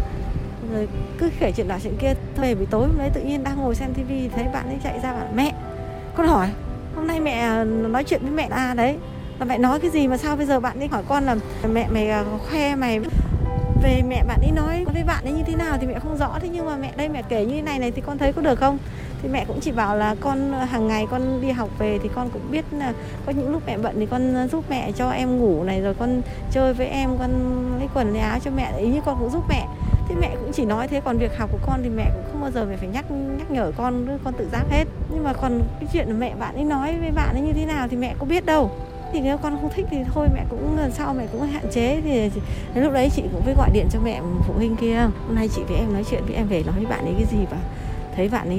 Rồi 0.73 0.87
cứ 1.17 1.29
kể 1.39 1.51
chuyện 1.55 1.67
đó 1.67 1.75
chuyện 1.83 1.97
kia 1.99 2.13
về 2.41 2.55
buổi 2.55 2.65
tối 2.65 2.87
hôm 2.87 2.97
đấy 2.97 3.09
tự 3.13 3.21
nhiên 3.21 3.43
đang 3.43 3.57
ngồi 3.57 3.75
xem 3.75 3.93
tivi 3.93 4.29
thấy 4.35 4.45
bạn 4.53 4.65
ấy 4.67 4.77
chạy 4.83 4.99
ra 5.03 5.13
bảo 5.13 5.27
mẹ 5.35 5.53
con 6.15 6.27
hỏi 6.27 6.49
hôm 6.95 7.07
nay 7.07 7.19
mẹ 7.19 7.39
ờ, 7.39 7.63
nói 7.63 8.03
chuyện 8.03 8.21
với 8.21 8.31
mẹ 8.31 8.47
à 8.51 8.73
đấy. 8.73 8.97
Là 9.39 9.45
mẹ 9.45 9.57
nói 9.57 9.79
cái 9.79 9.91
gì 9.91 10.07
mà 10.07 10.17
sao 10.17 10.35
bây 10.35 10.45
giờ 10.45 10.59
bạn 10.59 10.79
ấy 10.79 10.87
hỏi 10.87 11.03
con 11.07 11.23
là 11.23 11.35
mẹ 11.73 11.87
mày 11.91 12.09
ờ, 12.09 12.25
khoe 12.49 12.75
mày 12.75 12.99
về 13.81 14.01
mẹ 14.07 14.23
bạn 14.23 14.41
ấy 14.41 14.51
nói 14.51 14.85
với 14.93 15.03
bạn 15.03 15.23
ấy 15.23 15.33
như 15.33 15.43
thế 15.43 15.55
nào 15.55 15.77
thì 15.81 15.87
mẹ 15.87 15.99
không 15.99 16.17
rõ 16.17 16.39
thế 16.41 16.49
nhưng 16.49 16.65
mà 16.65 16.75
mẹ, 16.75 16.91
đây 16.97 17.09
mẹ 17.09 17.21
kể 17.29 17.45
như 17.45 17.55
thế 17.55 17.61
này 17.61 17.79
này 17.79 17.91
thì 17.91 18.01
con 18.05 18.17
thấy 18.17 18.33
có 18.33 18.41
được 18.41 18.59
không? 18.59 18.77
Thì 19.21 19.29
mẹ 19.29 19.45
cũng 19.45 19.59
chỉ 19.61 19.71
bảo 19.71 19.97
là 19.97 20.15
con, 20.19 20.53
hàng 20.53 20.87
ngày 20.87 21.07
con 21.11 21.41
đi 21.41 21.51
học 21.51 21.69
về 21.79 21.99
thì 22.03 22.09
con 22.15 22.29
cũng 22.29 22.41
biết 22.51 22.65
là 22.71 22.93
có 23.25 23.31
những 23.31 23.51
lúc 23.51 23.61
mẹ 23.67 23.77
bận 23.77 23.95
thì 23.99 24.05
con 24.05 24.47
giúp 24.51 24.65
mẹ 24.69 24.91
cho 24.91 25.09
em 25.09 25.39
ngủ 25.39 25.63
này, 25.63 25.81
rồi 25.81 25.93
con 25.93 26.21
chơi 26.51 26.73
với 26.73 26.87
em, 26.87 27.09
con 27.19 27.31
lấy 27.79 27.87
quần, 27.93 28.13
lấy 28.13 28.21
áo 28.21 28.39
cho 28.39 28.51
mẹ, 28.51 28.71
ý 28.77 28.87
như 28.87 29.01
con 29.05 29.17
cũng 29.19 29.29
giúp 29.29 29.43
mẹ. 29.49 29.67
Thế 30.09 30.15
mẹ 30.21 30.35
cũng 30.39 30.51
chỉ 30.53 30.65
nói 30.65 30.87
thế, 30.87 31.01
còn 31.01 31.17
việc 31.17 31.37
học 31.37 31.49
của 31.51 31.59
con 31.67 31.79
thì 31.83 31.89
mẹ 31.89 32.05
cũng 32.13 32.23
không 32.31 32.41
bao 32.41 32.51
giờ 32.51 32.65
mẹ 32.65 32.77
phải 32.77 32.87
nhắc 32.87 33.05
nhắc 33.11 33.51
nhở 33.51 33.71
con 33.77 34.17
con 34.23 34.33
tự 34.33 34.47
giác 34.51 34.63
hết. 34.69 34.85
Nhưng 35.13 35.23
mà 35.23 35.33
còn 35.33 35.61
cái 35.79 35.89
chuyện 35.93 36.19
mẹ 36.19 36.33
bạn 36.39 36.55
ấy 36.55 36.63
nói 36.63 36.97
với 36.99 37.11
bạn 37.11 37.35
ấy 37.35 37.41
như 37.41 37.53
thế 37.53 37.65
nào 37.65 37.87
thì 37.87 37.97
mẹ 37.97 38.13
có 38.19 38.25
biết 38.25 38.45
đâu 38.45 38.71
thì 39.13 39.19
nếu 39.19 39.37
con 39.37 39.57
không 39.61 39.69
thích 39.75 39.85
thì 39.91 39.97
thôi 40.13 40.27
mẹ 40.33 40.43
cũng 40.49 40.77
lần 40.77 40.91
sau 40.91 41.13
mẹ 41.13 41.27
cũng 41.31 41.41
hạn 41.41 41.65
chế. 41.71 42.01
Thì 42.01 42.29
đến 42.73 42.83
lúc 42.83 42.93
đấy 42.93 43.09
chị 43.15 43.23
cũng 43.33 43.41
phải 43.41 43.53
gọi 43.53 43.69
điện 43.73 43.87
cho 43.91 43.99
mẹ 44.03 44.21
phụ 44.47 44.53
huynh 44.53 44.75
kia 44.75 45.09
hôm 45.27 45.35
nay 45.35 45.49
chị 45.55 45.61
với 45.67 45.77
em 45.77 45.93
nói 45.93 46.03
chuyện 46.09 46.21
với 46.25 46.35
em 46.35 46.47
về 46.47 46.63
nói 46.65 46.75
với 46.75 46.85
bạn 46.85 47.05
ấy 47.05 47.13
cái 47.17 47.25
gì 47.31 47.45
và 47.51 47.57
thấy 48.15 48.29
bạn 48.29 48.49
ấy 48.49 48.57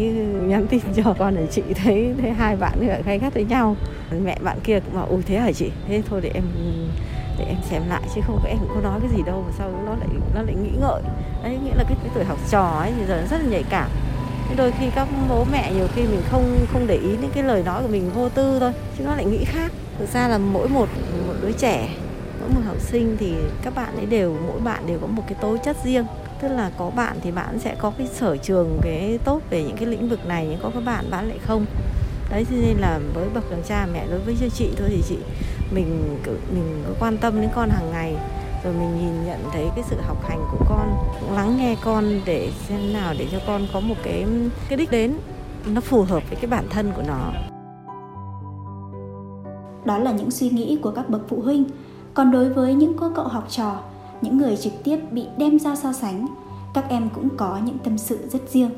nhắn 0.48 0.66
tin 0.66 0.80
cho 0.96 1.14
con 1.18 1.36
ở 1.36 1.46
chị 1.46 1.62
thấy 1.74 2.14
thấy 2.20 2.30
hai 2.30 2.56
bạn 2.56 2.88
ấy 2.88 3.02
gay 3.02 3.18
gắt 3.18 3.34
với 3.34 3.44
nhau. 3.44 3.76
Mẹ 4.24 4.36
bạn 4.42 4.58
kia 4.64 4.80
cũng 4.80 4.94
bảo 4.94 5.06
ui 5.06 5.22
thế 5.22 5.38
hả 5.38 5.52
chị? 5.52 5.70
Thế 5.88 6.02
thôi 6.10 6.20
để 6.20 6.30
em 6.34 6.44
để 7.38 7.44
em 7.44 7.56
xem 7.70 7.82
lại 7.88 8.02
chứ 8.14 8.20
không 8.26 8.44
em 8.48 8.56
cũng 8.60 8.68
có 8.74 8.80
nói 8.80 9.00
cái 9.00 9.10
gì 9.16 9.22
đâu. 9.26 9.44
Mà 9.46 9.52
sau 9.58 9.70
nó 9.86 9.94
lại 9.94 10.08
nó 10.34 10.42
lại 10.42 10.54
nghĩ 10.54 10.70
ngợi. 10.80 11.02
Đấy 11.42 11.58
nghĩa 11.64 11.74
là 11.74 11.84
cái, 11.88 11.96
cái 12.02 12.10
tuổi 12.14 12.24
học 12.24 12.38
trò 12.50 12.78
ấy 12.80 12.92
thì 12.98 13.06
giờ 13.08 13.26
rất 13.30 13.40
là 13.42 13.50
nhạy 13.50 13.64
cảm. 13.70 13.90
Đôi 14.56 14.72
khi 14.72 14.86
các 14.94 15.08
bố 15.28 15.44
mẹ 15.52 15.72
nhiều 15.72 15.86
khi 15.94 16.02
mình 16.02 16.22
không 16.30 16.58
không 16.72 16.86
để 16.86 16.94
ý 16.94 17.08
đến 17.22 17.30
cái 17.34 17.44
lời 17.44 17.62
nói 17.66 17.82
của 17.82 17.88
mình 17.88 18.10
vô 18.14 18.28
tư 18.28 18.56
thôi 18.60 18.72
chứ 18.98 19.04
nó 19.04 19.14
lại 19.14 19.24
nghĩ 19.24 19.44
khác 19.44 19.72
thực 20.02 20.14
ra 20.14 20.28
là 20.28 20.38
mỗi 20.38 20.68
một 20.68 20.88
một 21.26 21.34
đứa 21.42 21.52
trẻ, 21.52 21.88
mỗi 22.40 22.48
một 22.48 22.60
học 22.66 22.80
sinh 22.80 23.16
thì 23.20 23.34
các 23.62 23.74
bạn 23.74 23.96
ấy 23.96 24.06
đều, 24.06 24.36
mỗi 24.46 24.60
bạn 24.60 24.86
đều 24.86 24.98
có 24.98 25.06
một 25.06 25.22
cái 25.26 25.38
tố 25.40 25.56
chất 25.64 25.76
riêng. 25.84 26.04
Tức 26.40 26.48
là 26.48 26.70
có 26.78 26.90
bạn 26.90 27.16
thì 27.22 27.30
bạn 27.30 27.58
sẽ 27.58 27.74
có 27.78 27.92
cái 27.98 28.06
sở 28.06 28.36
trường 28.36 28.78
cái 28.82 29.18
tốt 29.24 29.40
về 29.50 29.62
những 29.62 29.76
cái 29.76 29.86
lĩnh 29.86 30.08
vực 30.08 30.26
này, 30.26 30.46
nhưng 30.50 30.60
có 30.62 30.70
các 30.74 30.80
bạn 30.84 31.10
bạn 31.10 31.28
lại 31.28 31.38
không. 31.46 31.66
Đấy, 32.30 32.46
cho 32.50 32.56
nên 32.56 32.76
là 32.78 33.00
với 33.14 33.28
bậc 33.34 33.50
làm 33.50 33.62
cha 33.62 33.86
mẹ, 33.92 34.06
đối 34.10 34.18
với 34.18 34.36
chị 34.54 34.68
thôi 34.76 34.88
thì 34.90 35.02
chị, 35.08 35.16
mình 35.70 36.18
mình 36.54 36.84
có 36.88 36.94
quan 37.00 37.16
tâm 37.16 37.40
đến 37.40 37.50
con 37.54 37.68
hàng 37.70 37.90
ngày. 37.92 38.16
Rồi 38.64 38.74
mình 38.74 38.98
nhìn 38.98 39.26
nhận 39.26 39.40
thấy 39.52 39.66
cái 39.76 39.84
sự 39.90 39.96
học 40.06 40.28
hành 40.28 40.40
của 40.52 40.64
con 40.68 40.96
lắng 41.36 41.56
nghe 41.58 41.76
con 41.84 42.20
để 42.24 42.50
xem 42.68 42.92
nào 42.92 43.14
để 43.18 43.26
cho 43.32 43.38
con 43.46 43.66
có 43.72 43.80
một 43.80 43.96
cái 44.02 44.26
cái 44.68 44.78
đích 44.78 44.90
đến, 44.90 45.14
nó 45.66 45.80
phù 45.80 46.02
hợp 46.02 46.22
với 46.28 46.36
cái 46.36 46.46
bản 46.46 46.66
thân 46.70 46.92
của 46.96 47.02
nó 47.06 47.32
đó 49.84 49.98
là 49.98 50.12
những 50.12 50.30
suy 50.30 50.50
nghĩ 50.50 50.78
của 50.82 50.90
các 50.90 51.10
bậc 51.10 51.20
phụ 51.28 51.40
huynh. 51.40 51.64
Còn 52.14 52.30
đối 52.30 52.48
với 52.48 52.74
những 52.74 52.94
cô 52.96 53.10
cậu 53.14 53.28
học 53.28 53.46
trò, 53.50 53.80
những 54.22 54.38
người 54.38 54.56
trực 54.56 54.72
tiếp 54.84 54.98
bị 55.10 55.26
đem 55.38 55.58
ra 55.58 55.76
so 55.76 55.92
sánh, 55.92 56.26
các 56.74 56.84
em 56.88 57.08
cũng 57.14 57.28
có 57.36 57.58
những 57.64 57.78
tâm 57.78 57.98
sự 57.98 58.18
rất 58.28 58.48
riêng 58.48 58.70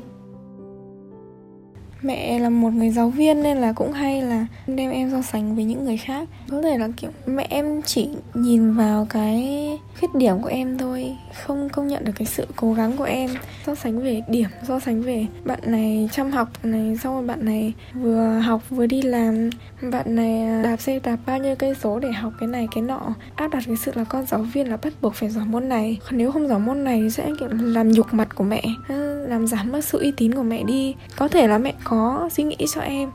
mẹ 2.05 2.39
là 2.39 2.49
một 2.49 2.73
người 2.73 2.89
giáo 2.89 3.09
viên 3.09 3.43
nên 3.43 3.57
là 3.57 3.73
cũng 3.73 3.91
hay 3.91 4.21
là 4.21 4.45
đem 4.67 4.91
em 4.91 5.11
so 5.11 5.21
sánh 5.21 5.55
với 5.55 5.63
những 5.63 5.85
người 5.85 5.97
khác. 5.97 6.29
Có 6.51 6.61
thể 6.61 6.77
là, 6.77 6.87
kiểu, 6.97 7.09
mẹ 7.25 7.47
em 7.49 7.81
chỉ 7.81 8.09
nhìn 8.33 8.73
vào 8.73 9.07
cái 9.09 9.79
khuyết 9.99 10.15
điểm 10.15 10.41
của 10.41 10.47
em 10.49 10.77
thôi, 10.77 11.15
không 11.45 11.69
công 11.69 11.87
nhận 11.87 12.05
được 12.05 12.11
cái 12.15 12.25
sự 12.25 12.47
cố 12.55 12.73
gắng 12.73 12.97
của 12.97 13.03
em. 13.03 13.29
So 13.65 13.75
sánh 13.75 14.03
về 14.03 14.21
điểm, 14.27 14.49
so 14.67 14.79
sánh 14.79 15.01
về 15.01 15.25
bạn 15.45 15.59
này 15.65 16.09
chăm 16.11 16.31
học 16.31 16.49
này, 16.63 16.97
xong 17.03 17.13
rồi 17.13 17.25
bạn 17.25 17.45
này 17.45 17.73
vừa 17.93 18.39
học 18.39 18.61
vừa 18.69 18.85
đi 18.85 19.01
làm, 19.01 19.49
bạn 19.91 20.15
này 20.15 20.41
à, 20.41 20.61
đạp 20.63 20.77
xe 20.77 20.99
đạp 20.99 21.17
bao 21.25 21.39
nhiêu 21.39 21.55
cây 21.55 21.73
số 21.81 21.99
để 21.99 22.11
học 22.11 22.33
cái 22.39 22.47
này 22.47 22.67
cái 22.75 22.81
nọ. 22.83 23.01
Áp 23.35 23.47
đặt 23.47 23.63
cái 23.67 23.75
sự 23.75 23.91
là 23.95 24.03
con 24.03 24.25
giáo 24.25 24.45
viên 24.53 24.69
là 24.69 24.77
bắt 24.77 24.93
buộc 25.01 25.13
phải 25.13 25.29
giỏi 25.29 25.45
môn 25.45 25.69
này. 25.69 25.99
Nếu 26.11 26.31
không 26.31 26.47
giỏi 26.47 26.59
môn 26.59 26.83
này 26.83 27.09
sẽ, 27.09 27.29
kiểu, 27.39 27.49
làm 27.51 27.91
nhục 27.91 28.13
mặt 28.13 28.35
của 28.35 28.43
mẹ 28.43 28.63
ờ, 28.87 29.27
làm 29.27 29.47
giảm 29.47 29.71
mất 29.71 29.85
sự 29.85 29.99
uy 29.99 30.11
tín 30.11 30.35
của 30.35 30.43
mẹ 30.43 30.63
đi. 30.63 30.95
Có 31.15 31.27
thể 31.27 31.47
là 31.47 31.57
mẹ 31.57 31.73
có 31.83 31.94
suy 32.31 32.43
nghĩ 32.43 32.57
cho 32.73 32.81
em. 32.81 33.11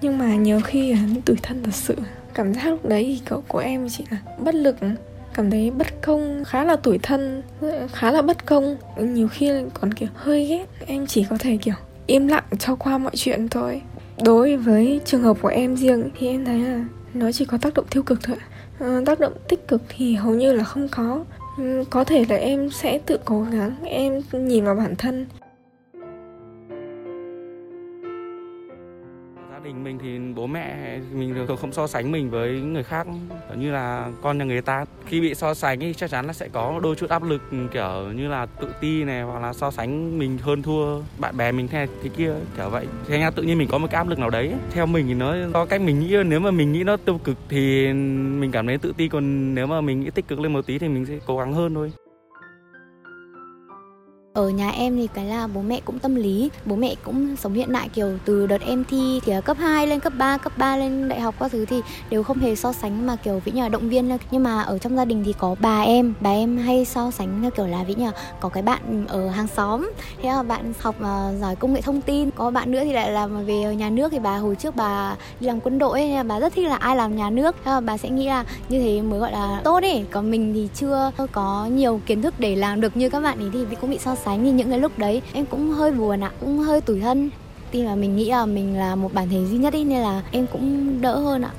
Nhưng 0.00 0.18
mà 0.18 0.34
nhiều 0.34 0.60
khi 0.64 0.92
là 0.92 0.98
tủi 1.24 1.36
thân 1.42 1.62
thật 1.62 1.74
sự. 1.74 1.96
Cảm 2.34 2.54
giác 2.54 2.66
lúc 2.66 2.86
đấy 2.88 3.04
thì 3.04 3.22
cậu 3.24 3.42
của 3.48 3.58
em 3.58 3.88
chỉ 3.88 4.04
là 4.10 4.18
bất 4.38 4.54
lực. 4.54 4.76
Cảm 5.34 5.50
thấy 5.50 5.70
bất 5.70 6.02
công 6.02 6.44
khá 6.44 6.64
là 6.64 6.76
tủi 6.76 6.98
thân 6.98 7.42
khá 7.92 8.10
là 8.10 8.22
bất 8.22 8.46
công. 8.46 8.76
Nhiều 8.98 9.28
khi 9.28 9.50
còn 9.74 9.94
kiểu 9.94 10.08
hơi 10.14 10.46
ghét. 10.46 10.66
Em 10.86 11.06
chỉ 11.06 11.26
có 11.30 11.36
thể 11.38 11.56
kiểu 11.62 11.74
im 12.06 12.28
lặng 12.28 12.44
cho 12.58 12.74
qua 12.76 12.98
mọi 12.98 13.12
chuyện 13.16 13.48
thôi. 13.48 13.82
Đối 14.24 14.56
với 14.56 15.00
trường 15.04 15.22
hợp 15.22 15.36
của 15.42 15.48
em 15.48 15.76
riêng 15.76 16.10
thì 16.18 16.28
em 16.28 16.44
thấy 16.44 16.58
là 16.58 16.84
nó 17.14 17.32
chỉ 17.32 17.44
có 17.44 17.58
tác 17.58 17.74
động 17.74 17.86
tiêu 17.90 18.02
cực 18.02 18.22
thôi 18.22 18.36
à, 18.78 19.00
tác 19.06 19.20
động 19.20 19.32
tích 19.48 19.68
cực 19.68 19.82
thì 19.88 20.14
hầu 20.14 20.34
như 20.34 20.52
là 20.52 20.64
không 20.64 20.88
có. 20.88 21.24
Ừ, 21.58 21.84
có 21.90 22.04
thể 22.04 22.24
là 22.28 22.36
em 22.36 22.70
sẽ 22.70 22.98
tự 22.98 23.18
cố 23.24 23.42
gắng 23.42 23.76
em 23.84 24.20
nhìn 24.32 24.64
vào 24.64 24.74
bản 24.74 24.96
thân. 24.96 25.26
Mẹ, 30.54 30.98
mình 31.12 31.34
thường 31.48 31.56
không 31.56 31.72
so 31.72 31.86
sánh 31.86 32.12
mình 32.12 32.30
với 32.30 32.60
người 32.60 32.82
khác. 32.82 33.06
Như 33.56 33.72
là 33.72 34.10
con 34.22 34.38
nhà 34.38 34.44
người 34.44 34.62
ta, 34.62 34.84
khi 35.06 35.20
bị 35.20 35.34
so 35.34 35.54
sánh 35.54 35.80
thì 35.80 35.94
chắc 35.94 36.10
chắn 36.10 36.26
là 36.26 36.32
sẽ 36.32 36.48
có 36.48 36.80
đôi 36.82 36.96
chút 36.96 37.10
áp 37.10 37.22
lực, 37.22 37.42
kiểu 37.72 38.12
như 38.16 38.28
là 38.28 38.46
tự 38.46 38.68
ti 38.80 39.04
này, 39.04 39.22
hoặc 39.22 39.42
là 39.42 39.52
so 39.52 39.70
sánh 39.70 40.18
mình 40.18 40.38
hơn 40.38 40.62
thua 40.62 41.00
bạn 41.18 41.36
bè 41.36 41.52
mình 41.52 41.68
thế 41.68 41.86
thế 42.02 42.10
kia, 42.16 42.32
kiểu 42.56 42.70
vậy. 42.70 42.86
Thế 43.08 43.18
nha, 43.18 43.30
tự 43.30 43.42
nhiên 43.42 43.58
mình 43.58 43.68
có 43.70 43.78
một 43.78 43.86
cái 43.90 43.98
áp 43.98 44.08
lực 44.08 44.18
nào 44.18 44.30
đấy, 44.30 44.54
theo 44.70 44.86
mình 44.86 45.06
thì 45.06 45.14
nó 45.14 45.34
do 45.54 45.64
cách 45.66 45.80
mình 45.80 46.00
nghĩ 46.00 46.16
nếu 46.26 46.40
mà 46.40 46.50
mình 46.50 46.72
nghĩ 46.72 46.84
nó 46.84 46.96
tiêu 46.96 47.20
cực 47.24 47.36
thì 47.48 47.92
mình 48.38 48.50
cảm 48.52 48.66
thấy 48.66 48.78
tự 48.78 48.92
ti, 48.96 49.08
còn 49.08 49.54
nếu 49.54 49.66
mà 49.66 49.80
mình 49.80 50.00
nghĩ 50.00 50.10
tích 50.10 50.28
cực 50.28 50.40
lên 50.40 50.52
một 50.52 50.66
tí 50.66 50.78
thì 50.78 50.88
mình 50.88 51.06
sẽ 51.06 51.14
cố 51.26 51.38
gắng 51.38 51.52
hơn 51.54 51.74
thôi 51.74 51.92
ở 54.34 54.48
nhà 54.48 54.70
em 54.70 54.96
thì 54.96 55.08
cái 55.14 55.24
là 55.24 55.46
bố 55.46 55.62
mẹ 55.62 55.80
cũng 55.84 55.98
tâm 55.98 56.14
lý. 56.14 56.50
Bố 56.64 56.76
mẹ 56.76 56.94
cũng 57.04 57.36
sống 57.36 57.54
hiện 57.54 57.72
đại 57.72 57.88
kiểu 57.88 58.18
từ 58.24 58.46
đợt 58.46 58.60
em 58.66 58.84
thi 58.84 59.20
kiểu 59.24 59.40
cấp 59.40 59.56
2 59.60 59.86
lên 59.86 60.00
cấp 60.00 60.12
3 60.18 60.36
cấp 60.36 60.52
3 60.58 60.76
lên 60.76 61.08
đại 61.08 61.20
học 61.20 61.34
các 61.40 61.52
thứ 61.52 61.64
thì 61.64 61.80
đều 62.10 62.22
không 62.22 62.38
hề 62.38 62.56
so 62.56 62.72
sánh 62.72 63.06
mà 63.06 63.16
kiểu 63.16 63.42
vĩ 63.44 63.52
nhờ 63.52 63.68
động 63.68 63.88
viên 63.88 64.18
nhưng 64.30 64.42
mà 64.42 64.62
ở 64.62 64.78
trong 64.78 64.96
gia 64.96 65.04
đình 65.04 65.22
thì 65.26 65.32
có 65.38 65.56
bà 65.60 65.80
em 65.80 66.14
bà 66.20 66.30
em 66.30 66.56
hay 66.56 66.84
so 66.84 67.10
sánh 67.10 67.42
theo 67.42 67.50
kiểu 67.50 67.66
là 67.66 67.84
vĩ 67.84 67.94
nhờ 67.94 68.10
có 68.40 68.48
cái 68.48 68.62
bạn 68.62 69.06
ở 69.08 69.28
hàng 69.28 69.46
xóm 69.46 69.90
thế 70.22 70.28
là 70.28 70.42
bạn 70.42 70.72
học 70.80 70.94
uh, 70.98 71.40
giỏi 71.40 71.56
công 71.56 71.74
nghệ 71.74 71.80
thông 71.80 72.00
tin. 72.00 72.30
Có 72.30 72.50
bạn 72.50 72.70
nữa 72.70 72.80
thì 72.84 72.92
lại 72.92 73.10
làm 73.10 73.46
về 73.46 73.74
nhà 73.76 73.90
nước 73.90 74.12
thì 74.12 74.18
bà 74.18 74.36
hồi 74.36 74.54
trước 74.54 74.76
bà 74.76 75.16
đi 75.40 75.46
làm 75.46 75.60
quân 75.60 75.78
đội 75.78 76.00
ấy, 76.00 76.10
là 76.10 76.22
bà 76.22 76.40
rất 76.40 76.52
thích 76.52 76.68
là 76.68 76.76
ai 76.76 76.96
làm 76.96 77.16
nhà 77.16 77.30
nước. 77.30 77.56
Thế 77.64 77.70
là 77.70 77.80
bà 77.80 77.96
sẽ 77.96 78.08
nghĩ 78.08 78.26
là 78.26 78.44
như 78.68 78.80
thế 78.82 79.02
mới 79.02 79.20
gọi 79.20 79.32
là 79.32 79.60
tốt 79.64 79.82
ấy. 79.82 80.04
Còn 80.10 80.30
mình 80.30 80.54
thì 80.54 80.68
chưa 80.74 81.10
có 81.32 81.68
nhiều 81.72 82.00
kiến 82.06 82.22
thức 82.22 82.34
để 82.38 82.56
làm 82.56 82.80
được 82.80 82.96
như 82.96 83.10
các 83.10 83.20
bạn 83.20 83.38
ấy 83.38 83.50
thì 83.52 83.76
cũng 83.80 83.90
bị 83.90 83.98
so 83.98 84.14
sánh 84.14 84.23
sánh 84.24 84.44
thì 84.44 84.50
những 84.50 84.70
cái 84.70 84.78
lúc 84.78 84.98
đấy, 84.98 85.22
em 85.32 85.46
cũng 85.46 85.70
hơi 85.70 85.92
buồn 85.92 86.20
ạ, 86.20 86.30
cũng 86.40 86.58
hơi 86.58 86.80
tủi 86.80 87.00
thân. 87.00 87.30
Tin 87.70 87.84
là 87.84 87.94
mình 87.94 88.16
nghĩ 88.16 88.30
là 88.30 88.46
mình 88.46 88.78
là 88.78 88.94
một 88.94 89.14
bản 89.14 89.28
thể 89.28 89.46
duy 89.46 89.58
nhất 89.58 89.74
ý, 89.74 89.84
nên 89.84 90.02
là 90.02 90.22
em 90.30 90.46
cũng 90.52 91.00
đỡ 91.00 91.18
hơn 91.18 91.42
ạ. 91.42 91.50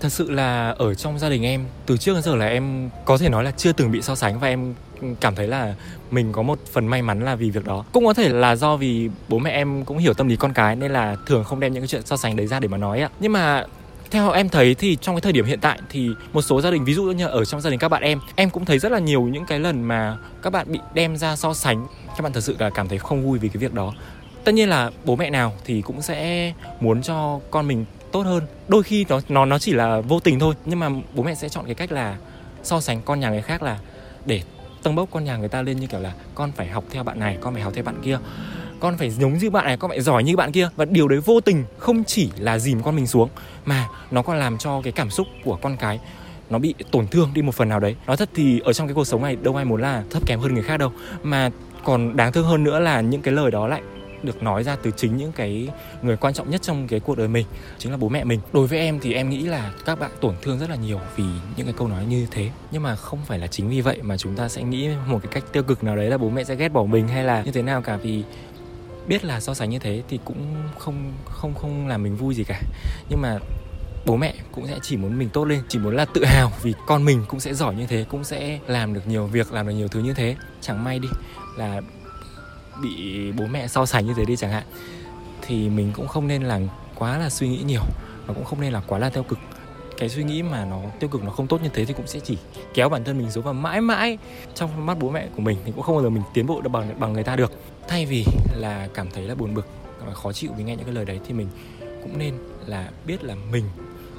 Thật 0.00 0.08
sự 0.08 0.30
là 0.30 0.74
ở 0.78 0.94
trong 0.94 1.18
gia 1.18 1.28
đình 1.28 1.42
em, 1.42 1.64
từ 1.86 1.96
trước 1.96 2.14
đến 2.14 2.22
giờ 2.22 2.36
là 2.36 2.46
em 2.46 2.90
có 3.04 3.18
thể 3.18 3.28
nói 3.28 3.44
là 3.44 3.50
chưa 3.50 3.72
từng 3.72 3.90
bị 3.90 4.02
so 4.02 4.14
sánh 4.14 4.40
và 4.40 4.48
em 4.48 4.74
cảm 5.20 5.34
thấy 5.34 5.46
là 5.46 5.74
mình 6.10 6.32
có 6.32 6.42
một 6.42 6.58
phần 6.72 6.86
may 6.86 7.02
mắn 7.02 7.20
là 7.20 7.34
vì 7.34 7.50
việc 7.50 7.64
đó. 7.64 7.84
Cũng 7.92 8.04
có 8.04 8.14
thể 8.14 8.28
là 8.28 8.56
do 8.56 8.76
vì 8.76 9.10
bố 9.28 9.38
mẹ 9.38 9.50
em 9.50 9.84
cũng 9.84 9.98
hiểu 9.98 10.14
tâm 10.14 10.28
lý 10.28 10.36
con 10.36 10.52
cái 10.52 10.76
nên 10.76 10.92
là 10.92 11.16
thường 11.26 11.44
không 11.44 11.60
đem 11.60 11.72
những 11.72 11.82
cái 11.82 11.88
chuyện 11.88 12.02
so 12.04 12.16
sánh 12.16 12.36
đấy 12.36 12.46
ra 12.46 12.60
để 12.60 12.68
mà 12.68 12.76
nói 12.76 13.00
ạ. 13.00 13.10
Nhưng 13.20 13.32
mà 13.32 13.64
theo 14.10 14.30
em 14.30 14.48
thấy 14.48 14.74
thì 14.74 14.96
trong 14.96 15.14
cái 15.14 15.20
thời 15.20 15.32
điểm 15.32 15.44
hiện 15.44 15.60
tại 15.60 15.78
thì 15.88 16.10
một 16.32 16.42
số 16.42 16.60
gia 16.60 16.70
đình, 16.70 16.84
ví 16.84 16.94
dụ 16.94 17.04
như 17.04 17.26
ở 17.26 17.44
trong 17.44 17.60
gia 17.60 17.70
đình 17.70 17.78
các 17.78 17.88
bạn 17.88 18.02
em 18.02 18.18
em 18.36 18.50
cũng 18.50 18.64
thấy 18.64 18.78
rất 18.78 18.92
là 18.92 18.98
nhiều 18.98 19.22
những 19.22 19.46
cái 19.46 19.58
lần 19.58 19.82
mà 19.82 20.16
các 20.42 20.50
bạn 20.50 20.72
bị 20.72 20.78
đem 20.94 21.16
ra 21.16 21.36
so 21.36 21.54
sánh. 21.54 21.86
Các 22.06 22.22
bạn 22.22 22.32
thật 22.32 22.40
sự 22.40 22.56
là 22.58 22.70
cảm 22.70 22.88
thấy 22.88 22.98
không 22.98 23.22
vui 23.22 23.38
vì 23.38 23.48
cái 23.48 23.56
việc 23.56 23.74
đó. 23.74 23.94
Tất 24.44 24.52
nhiên 24.52 24.68
là 24.68 24.90
bố 25.04 25.16
mẹ 25.16 25.30
nào 25.30 25.52
thì 25.64 25.82
cũng 25.82 26.02
sẽ 26.02 26.52
muốn 26.80 27.02
cho 27.02 27.40
con 27.50 27.68
mình 27.68 27.84
tốt 28.12 28.22
hơn. 28.22 28.46
Đôi 28.68 28.82
khi 28.82 29.06
nó 29.08 29.20
nó 29.28 29.44
nó 29.44 29.58
chỉ 29.58 29.72
là 29.72 30.00
vô 30.00 30.20
tình 30.20 30.38
thôi, 30.38 30.54
nhưng 30.64 30.78
mà 30.78 30.88
bố 31.14 31.22
mẹ 31.22 31.34
sẽ 31.34 31.48
chọn 31.48 31.64
cái 31.64 31.74
cách 31.74 31.92
là 31.92 32.16
so 32.62 32.80
sánh 32.80 33.02
con 33.02 33.20
nhà 33.20 33.30
người 33.30 33.42
khác 33.42 33.62
là 33.62 33.78
để 34.26 34.42
tâng 34.82 34.94
bốc 34.94 35.08
con 35.12 35.24
nhà 35.24 35.36
người 35.36 35.48
ta 35.48 35.62
lên 35.62 35.80
như 35.80 35.86
kiểu 35.86 36.00
là 36.00 36.12
con 36.34 36.52
phải 36.52 36.68
học 36.68 36.84
theo 36.90 37.02
bạn 37.02 37.20
này, 37.20 37.38
con 37.40 37.54
phải 37.54 37.62
học 37.62 37.72
theo 37.74 37.84
bạn 37.84 38.02
kia 38.04 38.18
con 38.80 38.96
phải 38.96 39.10
giống 39.10 39.38
như 39.38 39.50
bạn 39.50 39.64
này, 39.64 39.76
con 39.76 39.90
phải 39.90 40.00
giỏi 40.00 40.24
như 40.24 40.36
bạn 40.36 40.52
kia. 40.52 40.68
Và 40.76 40.84
điều 40.84 41.08
đấy 41.08 41.20
vô 41.20 41.40
tình 41.40 41.64
không 41.78 42.04
chỉ 42.04 42.30
là 42.38 42.58
dìm 42.58 42.82
con 42.82 42.96
mình 42.96 43.06
xuống, 43.06 43.28
mà 43.64 43.88
nó 44.10 44.22
còn 44.22 44.38
làm 44.38 44.58
cho 44.58 44.80
cái 44.82 44.92
cảm 44.92 45.10
xúc 45.10 45.26
của 45.44 45.58
con 45.62 45.76
cái 45.76 46.00
nó 46.50 46.58
bị 46.58 46.74
tổn 46.90 47.06
thương 47.06 47.30
đi 47.34 47.42
một 47.42 47.54
phần 47.54 47.68
nào 47.68 47.80
đấy. 47.80 47.96
Nói 48.06 48.16
thật 48.16 48.30
thì 48.34 48.60
ở 48.60 48.72
trong 48.72 48.86
cái 48.86 48.94
cuộc 48.94 49.04
sống 49.04 49.22
này, 49.22 49.36
đâu 49.36 49.56
ai 49.56 49.64
muốn 49.64 49.80
là 49.80 50.02
thấp 50.10 50.26
kém 50.26 50.40
hơn 50.40 50.54
người 50.54 50.62
khác 50.62 50.76
đâu. 50.76 50.92
Mà 51.22 51.50
còn 51.84 52.16
đáng 52.16 52.32
thương 52.32 52.46
hơn 52.46 52.64
nữa 52.64 52.78
là 52.78 53.00
những 53.00 53.22
cái 53.22 53.34
lời 53.34 53.50
đó 53.50 53.68
lại 53.68 53.82
được 54.22 54.42
nói 54.42 54.64
ra 54.64 54.76
từ 54.82 54.90
chính 54.96 55.16
những 55.16 55.32
cái 55.32 55.68
người 56.02 56.16
quan 56.16 56.34
trọng 56.34 56.50
nhất 56.50 56.62
trong 56.62 56.88
cái 56.88 57.00
cuộc 57.00 57.18
đời 57.18 57.28
mình, 57.28 57.46
chính 57.78 57.92
là 57.92 57.98
bố 57.98 58.08
mẹ 58.08 58.24
mình. 58.24 58.40
Đối 58.52 58.66
với 58.66 58.78
em 58.78 59.00
thì 59.00 59.14
em 59.14 59.30
nghĩ 59.30 59.42
là 59.42 59.72
các 59.84 60.00
bạn 60.00 60.10
tổn 60.20 60.34
thương 60.42 60.58
rất 60.58 60.70
là 60.70 60.76
nhiều 60.76 61.00
vì 61.16 61.24
những 61.56 61.66
cái 61.66 61.74
câu 61.78 61.88
nói 61.88 62.04
như 62.06 62.26
thế. 62.30 62.50
Nhưng 62.70 62.82
mà 62.82 62.96
không 62.96 63.18
phải 63.26 63.38
là 63.38 63.46
chính 63.46 63.68
vì 63.68 63.80
vậy 63.80 63.98
mà 64.02 64.16
chúng 64.16 64.34
ta 64.34 64.48
sẽ 64.48 64.62
nghĩ 64.62 64.88
một 65.06 65.18
cái 65.22 65.32
cách 65.32 65.44
tiêu 65.52 65.62
cực 65.62 65.84
nào 65.84 65.96
đấy 65.96 66.10
là 66.10 66.18
bố 66.18 66.30
mẹ 66.30 66.44
sẽ 66.44 66.54
ghét 66.54 66.68
bỏ 66.68 66.84
mình 66.84 67.08
hay 67.08 67.24
là 67.24 67.42
như 67.42 67.52
thế 67.52 67.62
nào 67.62 67.82
cả. 67.82 67.96
Vì 67.96 68.22
biết 69.06 69.24
là 69.24 69.40
so 69.40 69.54
sánh 69.54 69.70
như 69.70 69.78
thế 69.78 70.02
thì 70.08 70.18
cũng 70.24 70.54
không 70.78 71.12
không 71.24 71.54
không 71.54 71.88
làm 71.88 72.02
mình 72.02 72.16
vui 72.16 72.34
gì 72.34 72.44
cả. 72.44 72.60
Nhưng 73.08 73.20
mà 73.22 73.38
bố 74.06 74.16
mẹ 74.16 74.34
cũng 74.52 74.66
sẽ 74.66 74.78
chỉ 74.82 74.96
muốn 74.96 75.18
mình 75.18 75.28
tốt 75.28 75.44
lên, 75.44 75.62
chỉ 75.68 75.78
muốn 75.78 75.96
là 75.96 76.04
tự 76.04 76.24
hào 76.24 76.52
vì 76.62 76.74
con 76.86 77.04
mình 77.04 77.24
cũng 77.28 77.40
sẽ 77.40 77.54
giỏi 77.54 77.74
như 77.74 77.86
thế, 77.86 78.04
cũng 78.08 78.24
sẽ 78.24 78.58
làm 78.66 78.94
được 78.94 79.08
nhiều 79.08 79.26
việc, 79.26 79.52
làm 79.52 79.66
được 79.66 79.74
nhiều 79.74 79.88
thứ 79.88 80.00
như 80.00 80.14
thế. 80.14 80.36
Chẳng 80.60 80.84
may 80.84 80.98
đi, 80.98 81.08
là 81.56 81.80
bị 82.82 83.32
bố 83.32 83.46
mẹ 83.46 83.68
so 83.68 83.86
sánh 83.86 84.06
như 84.06 84.14
thế 84.16 84.24
đi 84.24 84.36
chẳng 84.36 84.52
hạn, 84.52 84.64
thì 85.42 85.68
mình 85.68 85.92
cũng 85.96 86.08
không 86.08 86.28
nên 86.28 86.42
là 86.42 86.60
quá 86.94 87.18
là 87.18 87.30
suy 87.30 87.48
nghĩ 87.48 87.62
nhiều, 87.66 87.82
và 88.26 88.34
cũng 88.34 88.44
không 88.44 88.60
nên 88.60 88.72
là 88.72 88.82
quá 88.86 88.98
là 88.98 89.10
tiêu 89.10 89.22
cực 89.22 89.38
cái 90.00 90.08
suy 90.08 90.24
nghĩ 90.24 90.42
mà 90.42 90.64
nó 90.64 90.80
tiêu 91.00 91.10
cực, 91.10 91.24
nó 91.24 91.30
không 91.30 91.46
tốt 91.46 91.62
như 91.62 91.68
thế 91.74 91.84
thì 91.84 91.94
cũng 91.94 92.06
sẽ 92.06 92.20
chỉ 92.20 92.38
kéo 92.74 92.88
bản 92.88 93.04
thân 93.04 93.18
mình 93.18 93.30
xuống 93.30 93.44
và 93.44 93.52
mãi 93.52 93.80
mãi 93.80 94.18
trong 94.54 94.86
mắt 94.86 94.98
bố 95.00 95.10
mẹ 95.10 95.28
của 95.36 95.42
mình 95.42 95.58
thì 95.64 95.72
cũng 95.72 95.82
không 95.82 95.96
bao 95.96 96.02
giờ 96.02 96.10
mình 96.10 96.22
tiến 96.34 96.46
bộ 96.46 96.60
được 96.60 96.68
bằng 96.68 97.00
bằng 97.00 97.12
người 97.12 97.24
ta 97.24 97.36
được. 97.36 97.52
Thay 97.88 98.06
vì 98.06 98.24
là 98.56 98.88
cảm 98.94 99.10
thấy 99.10 99.24
là 99.24 99.34
buồn 99.34 99.54
bực 99.54 99.66
và 100.06 100.14
khó 100.14 100.32
chịu 100.32 100.50
vì 100.56 100.64
nghe 100.64 100.76
những 100.76 100.84
cái 100.84 100.94
lời 100.94 101.04
đấy 101.04 101.20
thì 101.26 101.32
mình 101.32 101.48
cũng 102.02 102.18
nên 102.18 102.34
là 102.66 102.90
biết 103.06 103.24
là 103.24 103.34
mình 103.50 103.64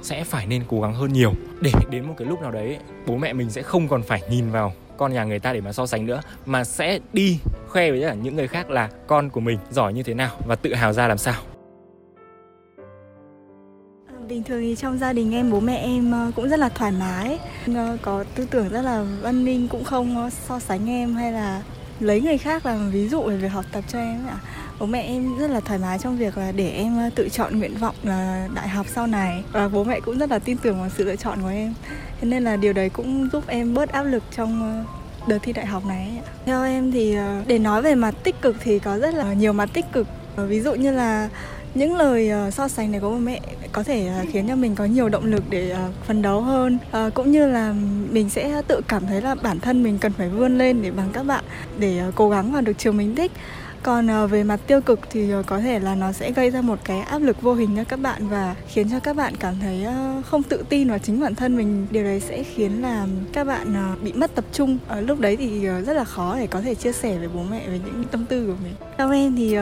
sẽ 0.02 0.24
phải 0.24 0.46
nên 0.46 0.64
cố 0.68 0.82
gắng 0.82 0.94
hơn 0.94 1.14
nhiều. 1.14 1.34
Để 1.62 1.72
đến 1.90 2.06
một 2.06 2.14
cái 2.18 2.28
lúc 2.28 2.42
nào 2.42 2.52
đấy, 2.52 2.78
bố 3.06 3.18
mẹ 3.18 3.34
mình 3.34 3.50
sẽ 3.50 3.62
không 3.62 3.88
còn 3.88 4.04
phải 4.04 4.22
nhìn 4.30 4.52
vào 4.52 4.74
con 4.98 5.14
nhà 5.14 5.24
người 5.24 5.40
ta 5.40 5.54
để 5.54 5.62
mà 5.62 5.74
so 5.74 5.86
sánh 5.86 6.06
nữa, 6.06 6.22
mà 6.46 6.64
sẽ 6.64 7.00
đi 7.14 7.40
khoe 7.68 7.92
với 7.92 8.16
những 8.16 8.36
người 8.36 8.48
khác 8.48 8.70
là 8.70 8.90
con 9.08 9.30
của 9.30 9.40
mình 9.40 9.60
giỏi 9.72 9.94
như 9.94 10.04
thế 10.04 10.14
nào 10.14 10.38
và 10.46 10.56
tự 10.56 10.74
hào 10.74 10.94
ra 10.94 11.08
làm 11.08 11.18
sao 11.18 11.42
bình 14.32 14.44
thường 14.44 14.62
thì 14.62 14.76
trong 14.76 14.98
gia 14.98 15.14
đình 15.14 15.36
em, 15.36 15.52
bố 15.52 15.60
mẹ 15.60 15.76
em 15.76 16.12
ờ, 16.12 16.32
cũng 16.36 16.50
rất 16.50 16.60
là 16.60 16.70
thoải 16.70 16.92
mái. 16.92 17.40
Ờ, 17.76 17.98
có 18.02 18.24
tư 18.36 18.48
tưởng 18.52 18.70
rất 18.70 18.82
là 18.82 19.06
văn 19.22 19.46
minh, 19.46 19.68
cũng 19.68 19.84
không 19.84 20.30
so 20.48 20.60
sánh 20.60 20.90
em 20.90 21.16
hay 21.16 21.32
là 21.32 21.62
lấy 22.00 22.22
người 22.22 22.38
khác 22.38 22.66
làm 22.66 22.92
ví 22.92 23.08
dụ 23.10 23.22
về 23.22 23.38
việc 23.38 23.48
học 23.48 23.66
tập 23.72 23.84
cho 23.88 24.00
em 24.00 24.28
ạ. 24.28 24.38
Bố 24.80 24.86
mẹ 24.86 25.02
em 25.02 25.38
rất 25.38 25.50
là 25.50 25.60
thoải 25.60 25.80
mái 25.80 26.00
trong 26.00 26.18
việc 26.18 26.38
là 26.38 26.52
để 26.52 26.70
em 26.70 26.98
ờ, 26.98 27.10
tự 27.16 27.30
chọn 27.30 27.60
nguyện 27.60 27.78
vọng 27.78 27.96
là 28.04 28.48
đại 28.56 28.68
học 28.68 28.86
sau 28.96 29.08
này. 29.08 29.44
Và 29.52 29.68
bố 29.68 29.84
mẹ 29.84 30.00
cũng 30.00 30.18
rất 30.18 30.30
là 30.30 30.40
tin 30.40 30.58
tưởng 30.58 30.80
vào 30.80 30.90
sự 30.98 31.04
lựa 31.04 31.16
chọn 31.16 31.42
của 31.42 31.50
em. 31.50 31.74
Thế 32.22 32.28
nên 32.28 32.44
là 32.44 32.56
điều 32.56 32.74
đấy 32.74 32.90
cũng 32.90 33.30
giúp 33.34 33.44
em 33.48 33.74
bớt 33.74 33.92
áp 33.92 34.04
lực 34.04 34.24
trong 34.36 34.86
đợt 35.28 35.38
thi 35.42 35.54
đại 35.54 35.66
học 35.66 35.86
này 35.86 36.22
theo 36.46 36.64
em 36.64 36.92
thì 36.92 37.18
để 37.48 37.60
nói 37.60 37.82
về 37.82 37.96
mặt 37.96 38.16
tích 38.24 38.42
cực 38.42 38.56
thì 38.64 38.80
có 38.80 39.00
rất 39.00 39.14
là 39.14 39.34
nhiều 39.34 39.54
mặt 39.54 39.70
tích 39.74 39.86
cực. 39.92 40.08
Ví 40.36 40.62
dụ 40.62 40.74
như 40.74 40.92
là 40.92 41.30
những 41.74 41.96
lời 41.96 42.32
uh, 42.48 42.54
so 42.54 42.68
sánh 42.68 42.92
này 42.92 43.02
của 43.02 43.10
bố 43.10 43.18
mẹ 43.18 43.42
có 43.72 43.84
thể 43.84 44.10
uh, 44.22 44.30
khiến 44.32 44.48
cho 44.48 44.56
mình 44.56 44.76
có 44.76 44.86
nhiều 44.86 45.10
động 45.10 45.26
lực 45.26 45.44
để 45.50 45.76
uh, 45.90 46.06
phấn 46.06 46.22
đấu 46.22 46.42
hơn. 46.42 46.78
Uh, 47.08 47.14
cũng 47.14 47.32
như 47.32 47.46
là 47.48 47.74
mình 48.12 48.30
sẽ 48.30 48.62
tự 48.68 48.82
cảm 48.88 49.06
thấy 49.06 49.22
là 49.22 49.36
bản 49.36 49.60
thân 49.60 49.84
mình 49.84 49.98
cần 49.98 50.12
phải 50.14 50.30
vươn 50.30 50.58
lên 50.58 50.82
để 50.82 50.92
bằng 50.92 51.10
các 51.14 51.24
bạn 51.24 51.44
để 51.80 52.02
uh, 52.08 52.16
cố 52.16 52.30
gắng 52.30 52.52
vào 52.52 52.62
được 52.62 52.78
trường 52.78 52.98
mình 52.98 53.16
thích 53.16 53.32
còn 53.84 54.08
ờ, 54.08 54.28
về 54.28 54.44
mặt 54.44 54.60
tiêu 54.68 54.82
cực 54.82 55.00
thì 55.10 55.32
ờ, 55.32 55.44
có 55.44 55.60
thể 55.60 55.80
là 55.80 55.96
nó 55.96 56.12
sẽ 56.12 56.32
gây 56.32 56.50
ra 56.50 56.62
một 56.62 56.80
cái 56.84 57.00
áp 57.00 57.20
lực 57.20 57.42
vô 57.42 57.54
hình 57.54 57.76
cho 57.76 57.84
các 57.84 58.00
bạn 58.00 58.28
và 58.28 58.56
khiến 58.68 58.90
cho 58.92 59.00
các 59.00 59.16
bạn 59.16 59.36
cảm 59.40 59.56
thấy 59.62 59.84
ờ, 59.84 60.22
không 60.26 60.44
tự 60.44 60.64
tin 60.70 60.90
vào 60.90 61.00
chính 61.00 61.20
bản 61.20 61.36
thân 61.36 61.58
mình. 61.58 61.88
Điều 61.92 62.04
đấy 62.04 62.20
sẽ 62.20 62.44
khiến 62.44 62.82
là 62.82 63.08
các 63.34 63.44
bạn 63.44 63.96
bị 64.04 64.14
mất 64.14 64.36
tập 64.36 64.46
trung. 64.54 64.78
Ở 64.88 65.02
lúc 65.02 65.20
đấy 65.20 65.36
thì 65.38 65.68
rất 65.68 65.94
là 65.94 66.04
khó 66.04 66.36
để 66.40 66.48
có 66.48 66.62
thể 66.62 66.76
chia 66.76 66.92
sẻ 66.92 67.18
với 67.18 67.28
bố 67.28 67.44
mẹ 67.52 67.68
về 67.68 67.80
những 67.86 68.04
tâm 68.12 68.26
tư 68.26 68.48
của 68.48 68.56
mình. 68.64 68.74
Theo 68.98 69.12
em 69.12 69.36
thì 69.36 69.58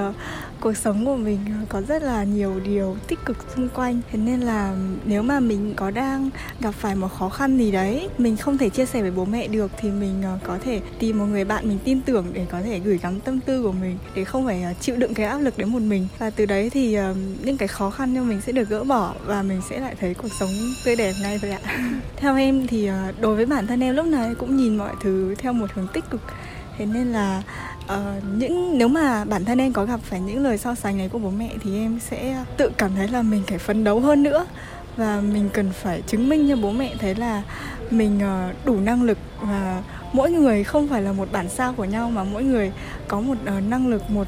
cuộc 0.60 0.78
sống 0.78 1.06
của 1.06 1.16
mình 1.16 1.40
có 1.70 1.82
rất 1.82 2.04
là 2.04 2.24
nhiều 2.24 2.60
điều 2.60 2.98
tích 3.08 3.20
cực 3.26 3.38
xung 3.56 3.70
quanh. 3.70 4.02
Thế 4.12 4.20
nên 4.20 4.40
là 4.40 4.76
nếu 5.06 5.24
mà 5.24 5.40
mình 5.40 5.74
có 5.76 5.92
đang 5.92 6.30
gặp 6.60 6.72
phải 6.72 6.96
một 6.96 7.08
khó 7.08 7.30
khăn 7.30 7.58
gì 7.58 7.72
đấy, 7.72 8.10
mình 8.18 8.38
không 8.38 8.58
thể 8.58 8.70
chia 8.70 8.86
sẻ 8.86 9.02
với 9.02 9.12
bố 9.12 9.26
mẹ 9.26 9.48
được 9.48 9.72
thì 9.78 9.90
mình 9.90 10.24
có 10.44 10.58
thể 10.64 10.82
tìm 11.00 11.20
một 11.20 11.26
người 11.26 11.46
bạn 11.46 11.68
mình 11.68 11.78
tin 11.84 12.02
tưởng 12.02 12.26
để 12.34 12.46
có 12.52 12.62
thể 12.62 12.80
gửi 12.80 13.00
gắm 13.02 13.20
tâm 13.20 13.40
tư 13.40 13.64
của 13.64 13.72
mình 13.72 13.98
để 14.16 14.24
không 14.24 14.46
phải 14.46 14.64
à, 14.64 14.74
chịu 14.74 14.96
đựng 14.96 15.14
cái 15.14 15.26
áp 15.26 15.38
lực 15.38 15.58
đấy 15.58 15.68
một 15.68 15.82
mình. 15.82 16.08
Và 16.20 16.30
từ 16.30 16.46
đấy 16.46 16.70
thì 16.70 16.94
ờ, 16.94 17.16
những 17.44 17.58
cái 17.58 17.68
khó 17.68 17.90
khăn 17.90 18.16
cho 18.16 18.24
mình 18.24 18.42
sẽ 18.42 18.52
được 18.52 18.70
gỡ 18.70 18.84
bỏ 18.84 19.14
và 19.26 19.42
mình 19.42 19.62
sẽ 19.70 19.80
lại 19.80 19.96
thấy 20.00 20.14
cuộc 20.14 20.32
sống 20.40 20.50
tươi 20.86 20.96
đẹp 20.96 21.14
ngay 21.22 21.38
vậy 21.38 21.52
ạ. 21.52 21.60
Theo 22.16 22.36
em 22.36 22.68
thì 22.68 22.86
ờ, 22.86 23.12
đối 23.22 23.36
với 23.36 23.46
bản 23.46 23.68
thân 23.68 23.84
em 23.84 23.96
lúc 23.96 24.06
này 24.06 24.36
cũng 24.36 24.58
nhìn 24.58 24.78
mọi 24.78 24.94
thứ 25.02 25.36
theo 25.38 25.54
một 25.54 25.68
hướng 25.74 25.88
tích 25.94 26.04
cực. 26.10 26.22
Thế 26.78 26.86
nên 26.86 27.08
là 27.12 27.44
uh, 27.86 28.24
những 28.38 28.78
nếu 28.78 28.88
mà 28.88 29.26
bản 29.26 29.46
thân 29.46 29.58
em 29.58 29.74
có 29.74 29.86
gặp 29.86 30.00
phải 30.04 30.22
những 30.22 30.44
lời 30.44 30.58
so 30.58 30.76
sánh 30.76 30.98
này 30.98 31.10
của 31.10 31.20
bố 31.20 31.30
mẹ 31.30 31.50
thì 31.64 31.80
em 31.80 32.00
sẽ 32.00 32.44
tự 32.58 32.72
cảm 32.78 32.92
thấy 32.96 33.08
là 33.08 33.22
mình 33.22 33.44
phải 33.48 33.58
phấn 33.58 33.84
đấu 33.84 34.00
hơn 34.00 34.24
nữa 34.24 34.46
và 35.00 35.22
mình 35.34 35.50
cần 35.54 35.72
phải 35.72 36.02
chứng 36.08 36.30
minh 36.30 36.50
cho 36.50 36.56
bố 36.56 36.72
mẹ 36.72 36.96
thấy 37.00 37.16
là 37.16 37.44
mình 37.90 38.20
ờ, 38.20 38.52
đủ 38.66 38.80
năng 38.80 39.04
lực 39.04 39.18
và 39.42 39.82
mỗi 40.14 40.32
người 40.32 40.64
không 40.64 40.88
phải 40.88 41.02
là 41.02 41.12
một 41.12 41.32
bản 41.32 41.50
sao 41.50 41.74
của 41.74 41.86
nhau 41.86 42.10
mà 42.10 42.24
mỗi 42.24 42.44
người 42.44 42.72
có 43.08 43.22
một 43.22 43.36
ờ, 43.46 43.60
năng 43.60 43.88
lực, 43.88 44.10
một 44.10 44.28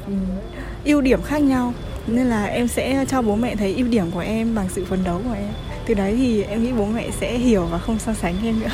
ưu 0.84 1.00
điểm 1.00 1.22
khác 1.22 1.38
nhau. 1.38 1.72
Nên 2.06 2.26
là 2.26 2.44
em 2.44 2.68
sẽ 2.68 3.04
cho 3.08 3.22
bố 3.22 3.36
mẹ 3.36 3.56
thấy 3.56 3.74
ưu 3.74 3.88
điểm 3.88 4.10
của 4.10 4.20
em 4.20 4.54
bằng 4.54 4.66
sự 4.68 4.84
phấn 4.84 5.04
đấu 5.04 5.20
của 5.24 5.34
em. 5.34 5.52
Từ 5.86 5.94
đấy 5.94 6.14
thì 6.16 6.42
em 6.42 6.62
nghĩ 6.62 6.72
bố 6.72 6.86
mẹ 6.86 7.10
sẽ 7.20 7.38
hiểu 7.38 7.66
và 7.66 7.78
không 7.78 7.98
so 7.98 8.14
sánh 8.14 8.34
em 8.44 8.60
nữa. 8.60 8.68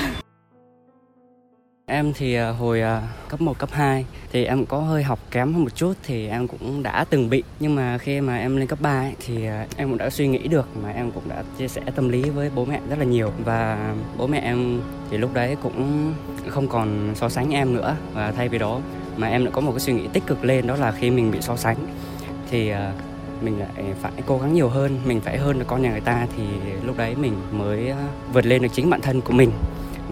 Em 1.90 2.12
thì 2.12 2.35
à, 2.35 2.49
hồi 2.49 2.80
à, 2.80 3.02
cấp 3.28 3.40
1, 3.40 3.59
cấp 3.59 3.68
2 3.73 4.07
thì 4.33 4.45
em 4.45 4.66
có 4.66 4.78
hơi 4.78 5.02
học 5.02 5.18
kém 5.30 5.52
hơn 5.52 5.62
một 5.62 5.75
chút 5.75 5.92
thì 6.02 6.28
em 6.28 6.49
cũng 6.49 6.83
đã 6.83 7.04
từng 7.11 7.30
bị. 7.30 7.42
Nhưng 7.61 7.75
mà 7.75 7.99
khi 7.99 8.21
mà 8.21 8.37
em 8.37 8.57
lên 8.57 8.66
cấp 8.66 8.78
3 8.83 9.00
ấy, 9.00 9.14
thì 9.26 9.47
à, 9.47 9.66
em 9.76 9.88
cũng 9.88 9.99
đã 9.99 10.11
suy 10.11 10.28
nghĩ 10.28 10.49
được 10.49 10.68
mà 10.83 10.90
em 10.90 11.11
cũng 11.11 11.23
đã 11.28 11.42
chia 11.59 11.68
sẻ 11.68 11.83
tâm 11.95 12.09
lý 12.09 12.23
với 12.23 12.50
bố 12.54 12.64
mẹ 12.64 12.80
rất 12.90 12.99
là 12.99 13.04
nhiều. 13.04 13.33
Và 13.45 13.92
bố 14.16 14.26
mẹ 14.26 14.38
em 14.38 14.80
thì 15.11 15.16
lúc 15.16 15.35
đấy 15.35 15.57
cũng 15.62 16.12
không 16.49 16.68
còn 16.68 17.12
so 17.14 17.28
sánh 17.28 17.50
em 17.50 17.75
nữa. 17.75 17.97
Và 18.14 18.33
thay 18.33 18.49
vì 18.49 18.59
đó 18.59 18.80
mà 19.16 19.28
em 19.28 19.45
lại 19.45 19.52
có 19.52 19.61
một 19.61 19.73
cái 19.73 19.80
suy 19.80 19.92
nghĩ 19.92 20.09
tích 20.12 20.26
cực 20.26 20.45
lên 20.45 20.66
đó 20.66 20.76
là 20.76 20.92
khi 20.92 21.11
mình 21.11 21.30
bị 21.30 21.38
so 21.40 21.57
sánh 21.57 21.76
thì 22.50 22.73
mình 23.42 23.59
lại 23.59 23.85
phải 24.02 24.12
cố 24.26 24.38
gắng 24.38 24.54
nhiều 24.54 24.68
hơn 24.68 25.00
mình 25.04 25.21
phải 25.21 25.38
hơn 25.38 25.59
được 25.59 25.66
con 25.68 25.83
nhà 25.83 25.90
người 25.90 26.00
ta. 26.00 26.26
Thì 26.37 26.45
lúc 26.85 26.97
đấy 26.97 27.14
mình 27.14 27.33
mới 27.52 27.92
vượt 28.33 28.47
lên 28.47 28.62
được 28.62 28.68
chính 28.73 28.90
bản 28.90 29.00
thân 29.00 29.21
của 29.21 29.33
mình 29.33 29.50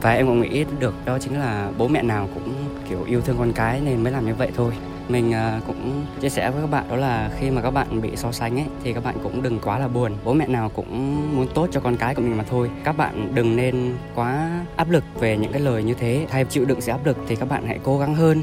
và 0.01 0.13
em 0.13 0.27
cũng 0.27 0.41
nghĩ 0.41 0.65
được 0.79 0.95
đó 1.05 1.19
chính 1.19 1.39
là 1.39 1.71
bố 1.79 1.89
mẹ 1.89 2.03
nào 2.03 2.29
cũng, 2.35 2.55
kiểu, 2.89 3.05
yêu 3.05 3.21
thương 3.21 3.37
con 3.39 3.53
cái 3.53 3.81
nên 3.81 4.03
mới 4.03 4.13
làm 4.13 4.27
như 4.27 4.35
vậy 4.35 4.51
thôi. 4.57 4.73
Mình 5.09 5.33
à, 5.33 5.61
cũng 5.67 6.05
chia 6.21 6.29
sẻ 6.29 6.51
với 6.51 6.61
các 6.61 6.71
bạn 6.71 6.85
đó 6.91 6.97
là 6.97 7.31
khi 7.39 7.51
mà 7.51 7.63
các 7.63 7.71
bạn 7.71 8.03
bị 8.03 8.17
so 8.17 8.33
sánh 8.33 8.59
ấy, 8.59 8.67
thì 8.85 8.93
các 8.93 9.05
bạn 9.05 9.15
cũng 9.23 9.43
đừng 9.43 9.59
quá 9.61 9.79
là 9.79 9.89
buồn. 9.89 10.13
Bố 10.25 10.33
mẹ 10.33 10.47
nào 10.47 10.69
cũng 10.69 11.17
muốn 11.37 11.47
tốt 11.55 11.69
cho 11.71 11.81
con 11.81 11.97
cái 11.97 12.15
của 12.15 12.23
mình 12.23 12.37
mà 12.37 12.45
thôi. 12.51 12.71
Các 12.85 12.97
bạn 12.97 13.35
đừng 13.35 13.57
nên 13.57 13.95
quá 14.15 14.61
áp 14.77 14.91
lực 14.91 15.05
về 15.21 15.37
những 15.37 15.53
cái 15.53 15.61
lời 15.61 15.83
như 15.83 15.95
thế. 15.95 16.27
Thay 16.31 16.45
chịu 16.45 16.65
đựng 16.65 16.81
sự 16.81 16.93
áp 16.93 17.07
lực 17.07 17.17
thì 17.29 17.37
các 17.37 17.49
bạn 17.49 17.67
hãy 17.67 17.79
cố 17.85 17.99
gắng 17.99 18.15
hơn. 18.15 18.43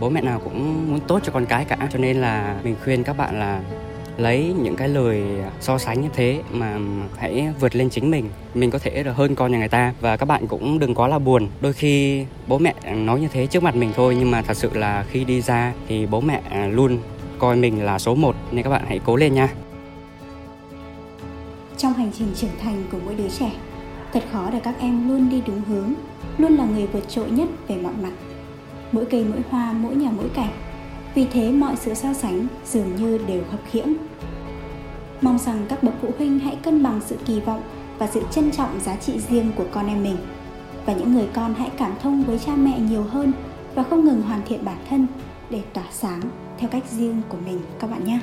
Bố 0.00 0.10
mẹ 0.10 0.20
nào 0.20 0.40
cũng 0.44 0.88
muốn 0.92 1.00
tốt 1.00 1.20
cho 1.24 1.32
con 1.32 1.46
cái 1.46 1.64
cả. 1.64 1.88
Cho 1.92 1.98
nên 1.98 2.16
là 2.16 2.56
mình 2.64 2.76
khuyên 2.84 3.04
các 3.04 3.16
bạn 3.16 3.40
là 3.40 3.60
lấy 4.16 4.54
những 4.62 4.76
cái 4.76 4.88
lời 4.88 5.24
so 5.60 5.78
sánh 5.78 6.00
như 6.00 6.08
thế 6.14 6.42
mà 6.52 6.78
hãy 7.16 7.48
vượt 7.60 7.76
lên 7.76 7.90
chính 7.90 8.10
mình. 8.10 8.28
Mình 8.54 8.70
có 8.70 8.78
thể 8.78 9.02
là 9.02 9.12
hơn 9.12 9.34
con 9.34 9.52
nhà 9.52 9.58
người 9.58 9.68
ta 9.68 9.94
và 10.00 10.16
các 10.16 10.26
bạn 10.26 10.46
cũng 10.46 10.78
đừng 10.78 10.94
quá 10.94 11.08
là 11.08 11.18
buồn. 11.18 11.48
Đôi 11.60 11.72
khi 11.72 12.24
bố 12.46 12.58
mẹ 12.58 12.74
nói 12.94 13.20
như 13.20 13.28
thế 13.32 13.46
trước 13.46 13.62
mặt 13.62 13.76
mình 13.76 13.92
thôi, 13.96 14.16
nhưng 14.18 14.30
mà 14.30 14.42
thật 14.42 14.56
sự 14.56 14.70
là 14.74 15.04
khi 15.10 15.24
đi 15.24 15.40
ra 15.40 15.72
thì 15.88 16.06
bố 16.06 16.20
mẹ 16.20 16.68
luôn 16.68 16.98
coi 17.38 17.56
mình 17.56 17.84
là 17.84 17.98
số 17.98 18.14
một, 18.14 18.36
nên 18.50 18.64
các 18.64 18.70
bạn 18.70 18.84
hãy 18.88 19.00
cố 19.04 19.16
lên 19.16 19.34
nha. 19.34 19.48
Trong 21.78 21.92
hành 21.92 22.10
trình 22.18 22.28
trưởng 22.34 22.50
thành 22.62 22.84
của 22.92 22.98
mỗi 23.04 23.14
đứa 23.14 23.28
trẻ, 23.38 23.50
thật 24.12 24.22
khó 24.32 24.50
để 24.52 24.60
các 24.64 24.74
em 24.80 25.08
luôn 25.08 25.30
đi 25.30 25.42
đúng 25.46 25.62
hướng, 25.68 25.92
luôn 26.38 26.52
là 26.52 26.64
người 26.64 26.86
vượt 26.86 27.08
trội 27.08 27.30
nhất 27.30 27.48
về 27.68 27.76
mọi 27.76 27.92
mặt. 28.02 28.12
Mỗi 28.92 29.04
cây, 29.04 29.24
mỗi 29.24 29.40
hoa, 29.50 29.72
mỗi 29.72 29.94
nhà, 29.94 30.10
mỗi 30.16 30.28
cảnh 30.34 30.50
vì 31.14 31.26
thế 31.32 31.52
mọi 31.52 31.76
sự 31.76 31.94
so 31.94 32.12
sánh 32.12 32.46
dường 32.64 32.96
như 32.96 33.18
đều 33.28 33.42
khập 33.50 33.60
khiễng. 33.70 33.94
Mong 35.20 35.38
rằng 35.38 35.66
các 35.68 35.82
bậc 35.82 35.94
phụ 36.02 36.08
huynh 36.18 36.38
hãy 36.38 36.56
cân 36.62 36.82
bằng 36.82 37.00
sự 37.06 37.16
kỳ 37.26 37.40
vọng 37.40 37.62
và 37.98 38.06
sự 38.06 38.22
trân 38.30 38.50
trọng 38.50 38.80
giá 38.80 38.96
trị 38.96 39.20
riêng 39.30 39.52
của 39.56 39.66
con 39.72 39.86
em 39.86 40.02
mình. 40.02 40.16
Và 40.86 40.92
những 40.92 41.14
người 41.14 41.28
con 41.34 41.54
hãy 41.54 41.70
cảm 41.76 41.92
thông 42.02 42.22
với 42.22 42.38
cha 42.38 42.56
mẹ 42.56 42.80
nhiều 42.80 43.02
hơn 43.02 43.32
và 43.74 43.82
không 43.82 44.04
ngừng 44.04 44.22
hoàn 44.22 44.40
thiện 44.46 44.64
bản 44.64 44.78
thân 44.90 45.06
để 45.50 45.62
tỏa 45.72 45.84
sáng 45.90 46.20
theo 46.58 46.70
cách 46.70 46.84
riêng 46.90 47.22
của 47.28 47.38
mình, 47.46 47.58
các 47.78 47.90
bạn 47.90 48.04
nhé. 48.04 48.18